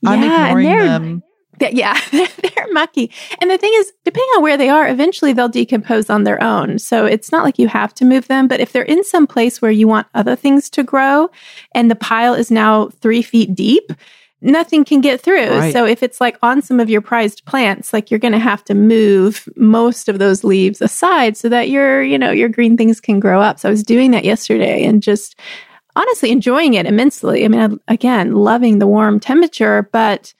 I'm 0.03 0.23
yeah, 0.23 0.47
ignoring 0.47 0.67
them. 0.67 1.23
Yeah, 1.59 1.99
they're 2.11 2.67
mucky. 2.71 3.11
And 3.41 3.49
the 3.49 3.57
thing 3.57 3.71
is, 3.75 3.91
depending 4.03 4.29
on 4.37 4.43
where 4.43 4.57
they 4.57 4.69
are, 4.69 4.87
eventually 4.87 5.33
they'll 5.33 5.49
decompose 5.49 6.09
on 6.09 6.23
their 6.23 6.41
own. 6.43 6.79
So 6.79 7.05
it's 7.05 7.31
not 7.31 7.43
like 7.43 7.59
you 7.59 7.67
have 7.67 7.93
to 7.95 8.05
move 8.05 8.27
them. 8.27 8.47
But 8.47 8.59
if 8.59 8.71
they're 8.71 8.83
in 8.83 9.03
some 9.03 9.27
place 9.27 9.61
where 9.61 9.71
you 9.71 9.87
want 9.87 10.07
other 10.13 10.35
things 10.35 10.69
to 10.71 10.83
grow 10.83 11.29
and 11.73 11.89
the 11.89 11.95
pile 11.95 12.33
is 12.33 12.51
now 12.51 12.89
three 13.01 13.21
feet 13.21 13.55
deep, 13.55 13.91
nothing 14.41 14.85
can 14.85 15.01
get 15.01 15.21
through. 15.21 15.49
Right. 15.49 15.73
So 15.73 15.85
if 15.85 16.03
it's 16.03 16.21
like 16.21 16.37
on 16.43 16.61
some 16.61 16.79
of 16.79 16.89
your 16.89 17.01
prized 17.01 17.45
plants, 17.45 17.91
like 17.91 18.11
you're 18.11 18.19
going 18.19 18.33
to 18.33 18.39
have 18.39 18.63
to 18.65 18.75
move 18.75 19.49
most 19.55 20.07
of 20.07 20.19
those 20.19 20.43
leaves 20.43 20.81
aside 20.81 21.35
so 21.35 21.49
that 21.49 21.69
your, 21.69 22.03
you 22.03 22.17
know, 22.17 22.31
your 22.31 22.49
green 22.49 22.77
things 22.77 23.01
can 23.01 23.19
grow 23.19 23.41
up. 23.41 23.59
So 23.59 23.69
I 23.69 23.71
was 23.71 23.83
doing 23.83 24.11
that 24.11 24.23
yesterday 24.23 24.85
and 24.85 25.01
just 25.01 25.39
honestly 25.95 26.31
enjoying 26.31 26.75
it 26.75 26.85
immensely. 26.85 27.43
I 27.43 27.47
mean, 27.47 27.79
again, 27.87 28.33
loving 28.33 28.79
the 28.79 28.87
warm 28.87 29.19
temperature, 29.19 29.89
but 29.91 30.33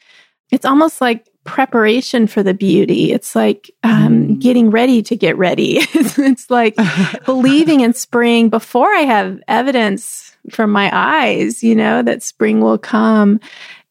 it's 0.56 0.66
almost 0.66 1.02
like 1.02 1.28
preparation 1.44 2.28
for 2.28 2.42
the 2.42 2.54
beauty. 2.54 3.12
It's 3.12 3.36
like 3.36 3.70
um, 3.84 4.28
mm. 4.28 4.40
getting 4.40 4.72
ready 4.72 5.04
to 5.04 5.16
get 5.18 5.38
ready. 5.38 5.80
it's, 5.94 6.18
it's 6.18 6.50
like 6.50 6.78
believing 7.26 7.82
in 7.82 7.94
spring 7.94 8.48
before 8.48 8.88
I 8.88 9.02
have 9.02 9.42
evidence 9.50 10.34
from 10.50 10.72
my 10.72 10.90
eyes, 10.94 11.62
you 11.62 11.76
know, 11.76 12.02
that 12.04 12.24
spring 12.24 12.62
will 12.62 12.78
come. 12.78 13.42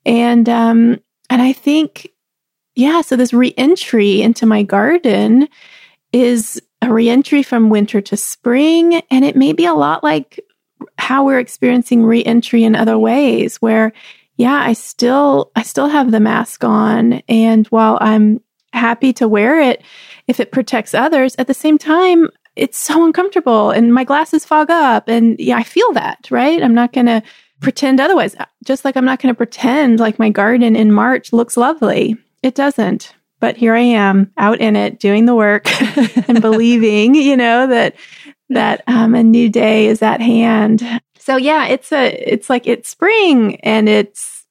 And 0.07 0.49
um, 0.49 1.01
and 1.29 1.43
I 1.43 1.53
think, 1.53 2.11
yeah, 2.77 3.03
so 3.03 3.15
this 3.15 3.35
reentry 3.35 4.23
into 4.23 4.47
my 4.47 4.63
garden 4.63 5.47
is 6.13 6.63
a 6.81 6.91
reentry 6.91 7.43
from 7.43 7.69
winter 7.69 8.01
to 8.01 8.17
spring. 8.17 9.03
And 9.11 9.23
it 9.23 9.37
may 9.37 9.53
be 9.53 9.67
a 9.67 9.75
lot 9.75 10.03
like 10.03 10.41
how 10.97 11.27
we're 11.27 11.41
experiencing 11.41 12.05
reentry 12.05 12.65
in 12.65 12.75
other 12.75 12.99
ways, 12.99 13.57
where 13.57 13.93
yeah, 14.37 14.61
I 14.63 14.73
still 14.73 15.51
I 15.55 15.63
still 15.63 15.89
have 15.89 16.11
the 16.11 16.21
mask 16.21 16.65
on. 16.65 17.15
And 17.29 17.67
while 17.69 17.99
I'm 18.01 18.41
happy 18.73 19.13
to 19.15 19.29
wear 19.29 19.61
it 19.61 19.83
if 20.27 20.41
it 20.41 20.53
protects 20.53 20.95
others, 20.95 21.37
at 21.39 21.47
the 21.47 21.55
same 21.55 21.79
time, 21.79 22.29
it's 22.57 22.79
so 22.79 23.05
uncomfortable 23.05 23.71
and 23.71 23.93
my 23.93 24.05
glasses 24.05 24.45
fog 24.45 24.71
up 24.71 25.09
and 25.09 25.39
yeah, 25.39 25.57
I 25.57 25.63
feel 25.63 25.93
that, 25.93 26.29
right? 26.31 26.63
I'm 26.63 26.75
not 26.75 26.93
gonna 26.93 27.23
pretend 27.65 28.01
otherwise. 28.01 28.37
Just 28.65 28.85
like 28.85 28.97
I'm 28.97 29.05
not 29.05 29.21
going 29.21 29.33
to 29.33 29.37
pretend 29.37 29.99
like 29.99 30.19
my 30.19 30.31
garden 30.31 30.77
in 30.77 30.93
March 30.93 31.33
looks 31.33 31.57
lovely. 31.57 32.17
It 32.43 32.55
doesn't. 32.55 33.15
But 33.41 33.57
here 33.57 33.75
I 33.75 33.81
am 33.81 34.33
out 34.37 34.61
in 34.61 34.77
it 34.77 35.01
doing 35.01 35.27
the 35.27 35.35
work 35.35 35.67
and 36.29 36.41
believing, 36.41 37.15
you 37.15 37.37
know, 37.37 37.67
that 37.67 37.97
that 38.51 38.83
um, 38.87 39.15
a 39.15 39.23
new 39.23 39.49
day 39.49 39.87
is 39.87 40.03
at 40.03 40.21
hand. 40.21 40.83
So 41.25 41.39
yeah, 41.39 41.69
it's 41.69 41.91
a 41.91 42.33
it's 42.33 42.51
like 42.51 42.67
it's 42.67 42.91
spring 42.91 43.57
and 43.63 43.89
it's 43.89 44.45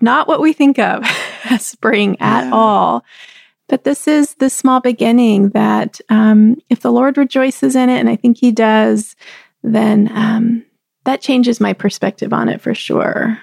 not 0.00 0.26
what 0.26 0.40
we 0.40 0.52
think 0.52 0.80
of 0.80 1.04
as 1.44 1.64
spring 1.64 2.16
at 2.18 2.46
yeah. 2.46 2.50
all. 2.52 3.04
But 3.68 3.84
this 3.84 4.08
is 4.08 4.34
the 4.34 4.50
small 4.50 4.80
beginning 4.80 5.50
that 5.50 6.00
um, 6.08 6.56
if 6.68 6.80
the 6.80 6.90
Lord 6.90 7.16
rejoices 7.16 7.76
in 7.76 7.88
it, 7.88 8.00
and 8.00 8.08
I 8.08 8.16
think 8.16 8.38
He 8.38 8.50
does, 8.50 9.14
then 9.62 10.10
um, 10.12 10.64
that 11.04 11.20
changes 11.20 11.60
my 11.60 11.74
perspective 11.74 12.32
on 12.32 12.48
it 12.48 12.60
for 12.60 12.74
sure. 12.74 13.38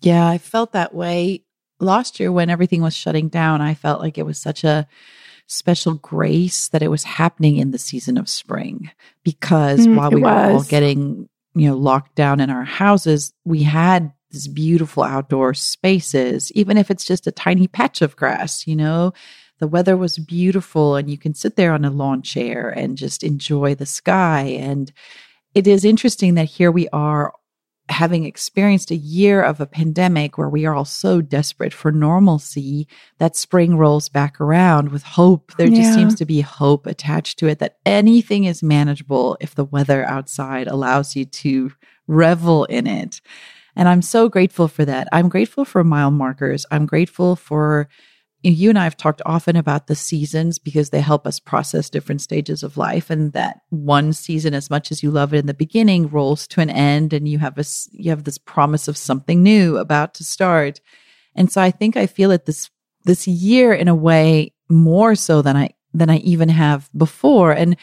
Yeah, 0.00 0.26
I 0.26 0.38
felt 0.38 0.72
that 0.72 0.94
way 0.94 1.42
last 1.80 2.18
year 2.18 2.32
when 2.32 2.48
everything 2.48 2.80
was 2.80 2.94
shutting 2.96 3.28
down. 3.28 3.60
I 3.60 3.74
felt 3.74 4.00
like 4.00 4.16
it 4.16 4.24
was 4.24 4.38
such 4.38 4.64
a 4.64 4.88
special 5.48 5.96
grace 5.96 6.68
that 6.68 6.82
it 6.82 6.88
was 6.88 7.04
happening 7.04 7.58
in 7.58 7.72
the 7.72 7.78
season 7.78 8.16
of 8.16 8.30
spring 8.30 8.90
because 9.22 9.86
mm, 9.86 9.96
while 9.96 10.10
we 10.10 10.22
were 10.22 10.30
all 10.30 10.62
getting, 10.62 11.28
you 11.56 11.68
know, 11.68 11.76
locked 11.76 12.14
down 12.14 12.38
in 12.38 12.50
our 12.50 12.64
houses, 12.64 13.32
we 13.44 13.62
had 13.62 14.12
these 14.30 14.46
beautiful 14.46 15.02
outdoor 15.02 15.54
spaces, 15.54 16.52
even 16.52 16.76
if 16.76 16.90
it's 16.90 17.04
just 17.04 17.26
a 17.26 17.32
tiny 17.32 17.66
patch 17.66 18.02
of 18.02 18.16
grass, 18.16 18.66
you 18.66 18.76
know. 18.76 19.12
The 19.58 19.66
weather 19.66 19.96
was 19.96 20.18
beautiful 20.18 20.96
and 20.96 21.08
you 21.08 21.16
can 21.16 21.32
sit 21.32 21.56
there 21.56 21.72
on 21.72 21.84
a 21.86 21.90
lawn 21.90 22.20
chair 22.20 22.68
and 22.68 22.98
just 22.98 23.24
enjoy 23.24 23.74
the 23.74 23.86
sky 23.86 24.42
and 24.42 24.92
it 25.54 25.66
is 25.66 25.86
interesting 25.86 26.34
that 26.34 26.44
here 26.44 26.70
we 26.70 26.86
are 26.90 27.32
having 27.88 28.24
experienced 28.24 28.90
a 28.90 28.96
year 28.96 29.42
of 29.42 29.60
a 29.60 29.66
pandemic 29.66 30.36
where 30.36 30.48
we 30.48 30.66
are 30.66 30.74
all 30.74 30.84
so 30.84 31.20
desperate 31.20 31.72
for 31.72 31.92
normalcy 31.92 32.88
that 33.18 33.36
spring 33.36 33.76
rolls 33.76 34.08
back 34.08 34.40
around 34.40 34.90
with 34.90 35.02
hope. 35.02 35.52
There 35.56 35.68
yeah. 35.68 35.82
just 35.82 35.94
seems 35.94 36.14
to 36.16 36.24
be 36.24 36.40
hope 36.40 36.86
attached 36.86 37.38
to 37.38 37.46
it 37.46 37.60
that 37.60 37.78
anything 37.86 38.44
is 38.44 38.62
manageable 38.62 39.36
if 39.40 39.54
the 39.54 39.64
weather 39.64 40.04
outside 40.04 40.66
allows 40.66 41.14
you 41.14 41.24
to 41.24 41.72
revel 42.08 42.64
in 42.64 42.86
it. 42.86 43.20
And 43.76 43.88
I'm 43.88 44.02
so 44.02 44.28
grateful 44.28 44.68
for 44.68 44.84
that. 44.84 45.06
I'm 45.12 45.28
grateful 45.28 45.64
for 45.64 45.84
mile 45.84 46.10
markers. 46.10 46.66
I'm 46.70 46.86
grateful 46.86 47.36
for 47.36 47.88
you 48.54 48.68
and 48.68 48.78
I 48.78 48.84
have 48.84 48.96
talked 48.96 49.22
often 49.24 49.56
about 49.56 49.86
the 49.86 49.94
seasons 49.94 50.58
because 50.58 50.90
they 50.90 51.00
help 51.00 51.26
us 51.26 51.40
process 51.40 51.88
different 51.88 52.20
stages 52.20 52.62
of 52.62 52.76
life 52.76 53.10
and 53.10 53.32
that 53.32 53.60
one 53.70 54.12
season 54.12 54.54
as 54.54 54.68
much 54.68 54.92
as 54.92 55.02
you 55.02 55.10
love 55.10 55.32
it 55.32 55.38
in 55.38 55.46
the 55.46 55.54
beginning 55.54 56.08
rolls 56.08 56.46
to 56.48 56.60
an 56.60 56.70
end 56.70 57.12
and 57.12 57.26
you 57.26 57.38
have 57.38 57.58
a 57.58 57.64
you 57.92 58.10
have 58.10 58.24
this 58.24 58.38
promise 58.38 58.88
of 58.88 58.96
something 58.96 59.42
new 59.42 59.78
about 59.78 60.14
to 60.14 60.24
start. 60.24 60.80
And 61.34 61.50
so 61.50 61.60
I 61.60 61.70
think 61.70 61.96
I 61.96 62.06
feel 62.06 62.30
it 62.30 62.46
this 62.46 62.70
this 63.04 63.26
year 63.26 63.72
in 63.72 63.88
a 63.88 63.94
way 63.94 64.52
more 64.68 65.14
so 65.14 65.40
than 65.42 65.56
I 65.56 65.70
than 65.94 66.10
I 66.10 66.18
even 66.18 66.48
have 66.48 66.90
before 66.96 67.52
and 67.52 67.76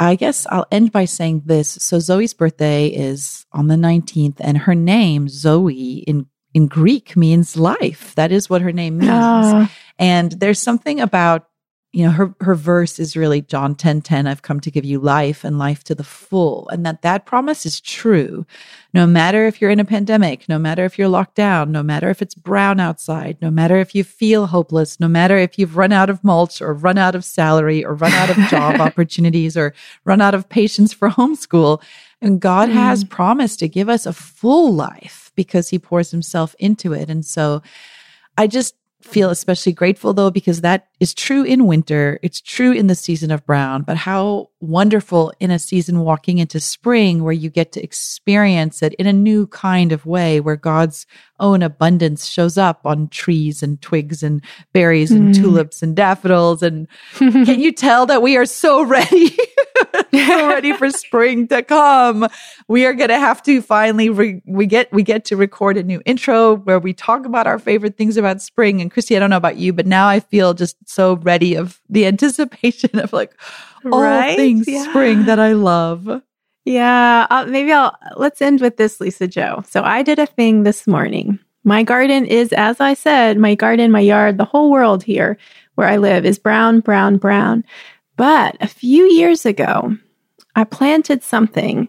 I 0.00 0.16
guess 0.16 0.46
I'll 0.50 0.66
end 0.72 0.90
by 0.90 1.04
saying 1.04 1.42
this. 1.44 1.68
So 1.68 2.00
Zoe's 2.00 2.34
birthday 2.34 2.88
is 2.88 3.46
on 3.52 3.68
the 3.68 3.76
19th 3.76 4.36
and 4.40 4.58
her 4.58 4.74
name 4.74 5.28
Zoe 5.28 5.98
in 6.06 6.26
in 6.54 6.66
Greek 6.66 7.16
means 7.16 7.56
life. 7.56 8.14
That 8.14 8.32
is 8.32 8.50
what 8.50 8.62
her 8.62 8.72
name 8.72 8.98
means. 8.98 9.10
Oh. 9.12 9.68
And 9.98 10.32
there's 10.32 10.58
something 10.58 11.00
about, 11.00 11.48
you 11.92 12.06
know, 12.06 12.10
her, 12.12 12.34
her 12.40 12.54
verse 12.54 12.98
is 12.98 13.16
really 13.16 13.42
John 13.42 13.74
10 13.74 14.00
10, 14.00 14.26
I've 14.26 14.40
come 14.40 14.60
to 14.60 14.70
give 14.70 14.84
you 14.84 14.98
life 14.98 15.44
and 15.44 15.58
life 15.58 15.84
to 15.84 15.94
the 15.94 16.04
full. 16.04 16.68
And 16.70 16.86
that 16.86 17.02
that 17.02 17.26
promise 17.26 17.66
is 17.66 17.80
true. 17.80 18.46
No 18.94 19.06
matter 19.06 19.46
if 19.46 19.60
you're 19.60 19.70
in 19.70 19.80
a 19.80 19.84
pandemic, 19.84 20.48
no 20.48 20.58
matter 20.58 20.86
if 20.86 20.98
you're 20.98 21.08
locked 21.08 21.34
down, 21.34 21.70
no 21.70 21.82
matter 21.82 22.08
if 22.08 22.22
it's 22.22 22.34
brown 22.34 22.80
outside, 22.80 23.36
no 23.42 23.50
matter 23.50 23.76
if 23.76 23.94
you 23.94 24.04
feel 24.04 24.46
hopeless, 24.46 25.00
no 25.00 25.08
matter 25.08 25.36
if 25.36 25.58
you've 25.58 25.76
run 25.76 25.92
out 25.92 26.08
of 26.08 26.24
mulch 26.24 26.62
or 26.62 26.72
run 26.72 26.96
out 26.96 27.14
of 27.14 27.24
salary 27.24 27.84
or 27.84 27.94
run 27.94 28.12
out 28.12 28.30
of 28.30 28.36
job 28.48 28.80
opportunities 28.80 29.56
or 29.56 29.74
run 30.04 30.22
out 30.22 30.34
of 30.34 30.48
patience 30.48 30.94
for 30.94 31.10
homeschool. 31.10 31.82
And 32.22 32.40
God 32.40 32.70
mm. 32.70 32.74
has 32.74 33.04
promised 33.04 33.58
to 33.58 33.68
give 33.68 33.88
us 33.88 34.06
a 34.06 34.12
full 34.12 34.72
life 34.72 35.32
because 35.34 35.68
he 35.68 35.78
pours 35.78 36.10
himself 36.10 36.54
into 36.58 36.92
it. 36.92 37.10
And 37.10 37.24
so 37.24 37.62
I 38.38 38.46
just 38.46 38.74
feel 39.02 39.30
especially 39.30 39.72
grateful 39.72 40.12
though, 40.12 40.30
because 40.30 40.60
that 40.60 40.88
is 41.00 41.14
true 41.14 41.42
in 41.42 41.66
winter. 41.66 42.18
It's 42.22 42.40
true 42.40 42.72
in 42.72 42.86
the 42.86 42.94
season 42.94 43.30
of 43.30 43.44
brown, 43.44 43.82
but 43.82 43.96
how 43.96 44.50
wonderful 44.60 45.32
in 45.40 45.50
a 45.50 45.58
season 45.58 46.00
walking 46.00 46.38
into 46.38 46.60
spring 46.60 47.22
where 47.24 47.32
you 47.32 47.50
get 47.50 47.72
to 47.72 47.82
experience 47.82 48.82
it 48.82 48.94
in 48.94 49.06
a 49.06 49.12
new 49.12 49.46
kind 49.48 49.92
of 49.92 50.06
way 50.06 50.40
where 50.40 50.56
God's 50.56 51.06
own 51.40 51.62
abundance 51.62 52.26
shows 52.26 52.56
up 52.56 52.80
on 52.84 53.08
trees 53.08 53.62
and 53.62 53.82
twigs 53.82 54.22
and 54.22 54.42
berries 54.72 55.10
and 55.10 55.34
mm. 55.34 55.36
tulips 55.36 55.82
and 55.82 55.96
daffodils. 55.96 56.62
And 56.62 56.86
can 57.18 57.60
you 57.60 57.72
tell 57.72 58.06
that 58.06 58.22
we 58.22 58.36
are 58.36 58.46
so 58.46 58.82
ready? 58.86 59.36
Ready 60.12 60.72
for 60.74 60.90
spring 60.90 61.48
to 61.48 61.62
come. 61.62 62.28
We 62.68 62.86
are 62.86 62.94
going 62.94 63.08
to 63.08 63.18
have 63.18 63.42
to 63.44 63.62
finally 63.62 64.10
re- 64.10 64.42
we 64.46 64.66
get 64.66 64.92
we 64.92 65.02
get 65.02 65.24
to 65.26 65.36
record 65.36 65.76
a 65.76 65.82
new 65.82 66.02
intro 66.04 66.56
where 66.56 66.78
we 66.78 66.92
talk 66.92 67.24
about 67.24 67.46
our 67.46 67.58
favorite 67.58 67.96
things 67.96 68.16
about 68.16 68.42
spring. 68.42 68.80
And 68.80 68.90
Christie, 68.90 69.16
I 69.16 69.20
don't 69.20 69.30
know 69.30 69.36
about 69.36 69.56
you, 69.56 69.72
but 69.72 69.86
now 69.86 70.08
I 70.08 70.20
feel 70.20 70.54
just 70.54 70.76
so 70.86 71.16
ready 71.16 71.54
of 71.54 71.80
the 71.88 72.06
anticipation 72.12 72.98
of 72.98 73.12
like 73.12 73.34
right? 73.84 74.30
all 74.30 74.36
things 74.36 74.68
yeah. 74.68 74.84
spring 74.84 75.26
that 75.26 75.38
I 75.38 75.52
love. 75.52 76.22
Yeah, 76.64 77.26
I'll, 77.28 77.46
maybe 77.46 77.72
I'll 77.72 77.96
let's 78.16 78.40
end 78.40 78.60
with 78.60 78.76
this, 78.76 79.00
Lisa 79.00 79.26
Jo. 79.26 79.62
So 79.68 79.82
I 79.82 80.02
did 80.02 80.18
a 80.18 80.26
thing 80.26 80.62
this 80.62 80.86
morning. 80.86 81.38
My 81.64 81.82
garden 81.82 82.24
is, 82.26 82.52
as 82.52 82.80
I 82.80 82.94
said, 82.94 83.38
my 83.38 83.54
garden, 83.54 83.92
my 83.92 84.00
yard, 84.00 84.36
the 84.36 84.44
whole 84.44 84.70
world 84.70 85.02
here 85.02 85.38
where 85.74 85.88
I 85.88 85.96
live 85.96 86.24
is 86.24 86.38
brown, 86.38 86.80
brown, 86.80 87.16
brown. 87.16 87.64
But 88.16 88.56
a 88.60 88.68
few 88.68 89.04
years 89.04 89.46
ago, 89.46 89.96
I 90.54 90.64
planted 90.64 91.22
something 91.22 91.88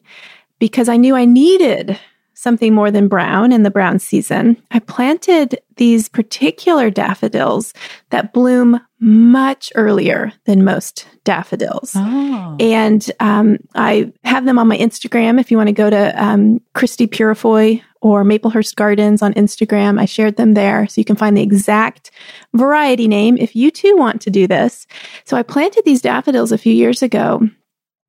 because 0.60 0.88
I 0.88 0.98
knew 0.98 1.16
I 1.16 1.26
needed 1.26 2.00
something 2.44 2.74
more 2.74 2.92
than 2.92 3.08
brown 3.08 3.52
in 3.52 3.64
the 3.64 3.72
brown 3.72 3.98
season, 3.98 4.62
I 4.72 4.80
planted 4.80 5.60
these 5.78 6.10
particular 6.10 6.92
daffodils 6.92 7.74
that 8.12 8.34
bloom 8.34 8.80
much 9.00 9.72
earlier 9.76 10.32
than 10.46 10.64
most 10.64 11.08
daffodils. 11.24 11.94
Oh. 11.96 12.58
And 12.60 13.10
um, 13.20 13.58
I 13.74 14.12
have 14.24 14.46
them 14.46 14.60
on 14.60 14.68
my 14.68 14.78
Instagram. 14.78 15.40
If 15.40 15.50
you 15.50 15.58
want 15.58 15.68
to 15.68 15.74
go 15.74 15.90
to 15.90 16.24
um, 16.24 16.62
Christie 16.76 17.08
Purifoy 17.08 17.82
or 18.02 18.24
Maplehurst 18.24 18.76
Gardens 18.76 19.22
on 19.22 19.34
Instagram, 19.34 20.00
I 20.00 20.06
shared 20.06 20.36
them 20.36 20.54
there. 20.54 20.88
So 20.88 21.00
you 21.00 21.06
can 21.06 21.16
find 21.16 21.36
the 21.36 21.42
exact 21.42 22.12
variety 22.54 23.08
name 23.08 23.38
if 23.38 23.56
you 23.56 23.72
too 23.72 23.96
want 23.98 24.22
to 24.22 24.30
do 24.30 24.46
this. 24.46 24.86
So 25.26 25.38
I 25.38 25.44
planted 25.44 25.84
these 25.86 26.02
daffodils 26.02 26.52
a 26.52 26.58
few 26.58 26.74
years 26.74 27.02
ago. 27.02 27.48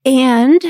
And 0.04 0.62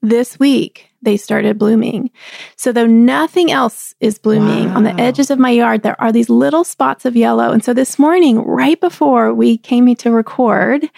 this 0.00 0.38
week, 0.38 0.88
they 1.04 1.16
started 1.16 1.58
blooming. 1.58 2.10
So 2.56 2.72
though 2.72 2.86
nothing 2.86 3.50
else 3.50 3.94
is 4.00 4.18
blooming 4.18 4.70
wow. 4.70 4.76
on 4.76 4.82
the 4.84 4.94
edges 5.00 5.30
of 5.30 5.38
my 5.38 5.50
yard, 5.50 5.82
there 5.82 6.00
are 6.00 6.12
these 6.12 6.30
little 6.30 6.64
spots 6.64 7.04
of 7.04 7.16
yellow. 7.16 7.50
And 7.52 7.64
so 7.64 7.72
this 7.72 7.98
morning, 7.98 8.38
right 8.38 8.80
before 8.80 9.32
we 9.32 9.58
came 9.58 9.94
to 9.94 10.10
record, 10.10 10.88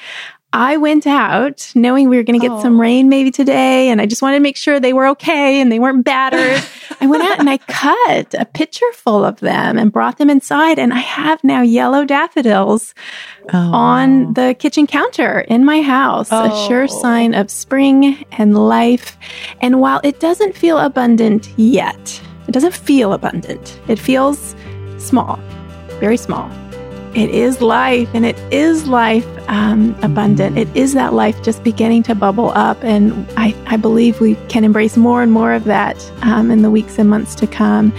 I 0.53 0.77
went 0.77 1.07
out 1.07 1.71
knowing 1.75 2.09
we 2.09 2.17
were 2.17 2.23
going 2.23 2.39
to 2.41 2.47
get 2.47 2.55
oh. 2.55 2.63
some 2.63 2.81
rain 2.81 3.09
maybe 3.09 3.31
today, 3.31 3.89
and 3.91 4.01
I 4.01 4.07
just 4.07 4.23
wanted 4.23 4.37
to 4.37 4.43
make 4.43 4.57
sure 4.57 4.79
they 4.79 4.93
were 4.93 5.09
okay 5.09 5.61
and 5.61 5.71
they 5.71 5.79
weren't 5.79 6.05
battered. 6.05 6.63
I 7.01 7.07
went 7.07 7.25
out 7.25 7.39
and 7.39 7.51
I 7.51 7.59
cut 7.59 8.35
a 8.35 8.45
pitcher 8.45 8.87
full 8.93 9.25
of 9.25 9.41
them 9.41 9.77
and 9.77 9.93
brought 9.93 10.19
them 10.19 10.31
inside, 10.31 10.79
and 10.79 10.95
I 10.95 11.01
have 11.01 11.43
now 11.45 11.63
yellow 11.63 12.05
daffodils 12.05 12.95
oh. 13.53 13.59
on 13.59 14.33
the 14.35 14.57
kitchen 14.59 14.87
counter 14.87 15.41
in 15.41 15.65
my 15.65 15.83
house, 15.83 16.29
oh. 16.31 16.45
a 16.45 16.69
sure 16.69 16.85
oh. 16.85 17.01
sign 17.03 17.35
of 17.35 17.51
spring 17.51 18.25
and 18.33 18.57
life. 18.57 19.19
And 19.61 19.81
while 19.81 20.01
it 20.05 20.21
doesn't 20.21 20.57
feel 20.57 20.79
abundant 20.79 21.51
yet, 21.59 22.23
it 22.49 22.53
doesn't 22.53 22.75
feel 22.75 23.13
abundant, 23.13 23.79
it 23.89 23.99
feels 23.99 24.55
small, 24.99 25.37
very 26.01 26.17
small 26.17 26.51
it 27.17 27.31
is 27.31 27.63
life 27.63 28.11
and 28.13 28.27
it 28.27 28.37
is 28.53 28.87
life 28.87 29.27
um, 29.49 29.97
abundant. 30.03 30.59
It 30.59 30.69
is 30.77 30.95
that 30.95 31.13
life 31.13 31.43
just 31.43 31.63
beginning 31.63 32.03
to 32.05 32.15
bubble 32.15 32.51
up. 32.55 32.83
And 32.83 33.29
I, 33.37 33.55
I 33.67 33.77
believe 33.77 34.21
we 34.21 34.35
can 34.49 34.65
embrace 34.65 34.97
more 34.97 35.23
and 35.23 35.33
more 35.33 35.53
of 35.53 35.65
that 35.65 35.97
um, 36.23 36.51
in 36.51 36.63
the 36.63 36.71
weeks 36.71 36.99
and 36.99 37.09
months 37.09 37.35
to 37.37 37.47
come. 37.47 37.93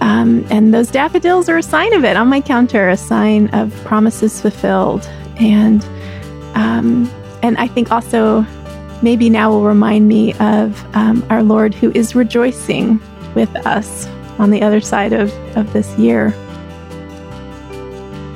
Um, 0.00 0.46
and 0.50 0.72
those 0.72 0.90
daffodils 0.90 1.48
are 1.48 1.58
a 1.58 1.62
sign 1.62 1.92
of 1.92 2.04
it 2.04 2.16
on 2.16 2.28
my 2.28 2.40
counter, 2.40 2.88
a 2.88 2.96
sign 2.96 3.48
of 3.48 3.74
promises 3.84 4.40
fulfilled. 4.40 5.08
And 5.40 5.84
um, 6.54 7.10
and 7.42 7.56
I 7.58 7.68
think 7.68 7.92
also 7.92 8.44
maybe 9.02 9.30
now 9.30 9.50
will 9.50 9.64
remind 9.64 10.08
me 10.08 10.34
of 10.34 10.84
um, 10.96 11.24
our 11.30 11.42
Lord 11.42 11.74
who 11.74 11.92
is 11.92 12.14
rejoicing 12.14 13.00
with 13.34 13.54
us 13.66 14.06
on 14.38 14.50
the 14.50 14.62
other 14.62 14.80
side 14.80 15.12
of, 15.12 15.32
of 15.56 15.72
this 15.72 15.96
year. 15.98 16.34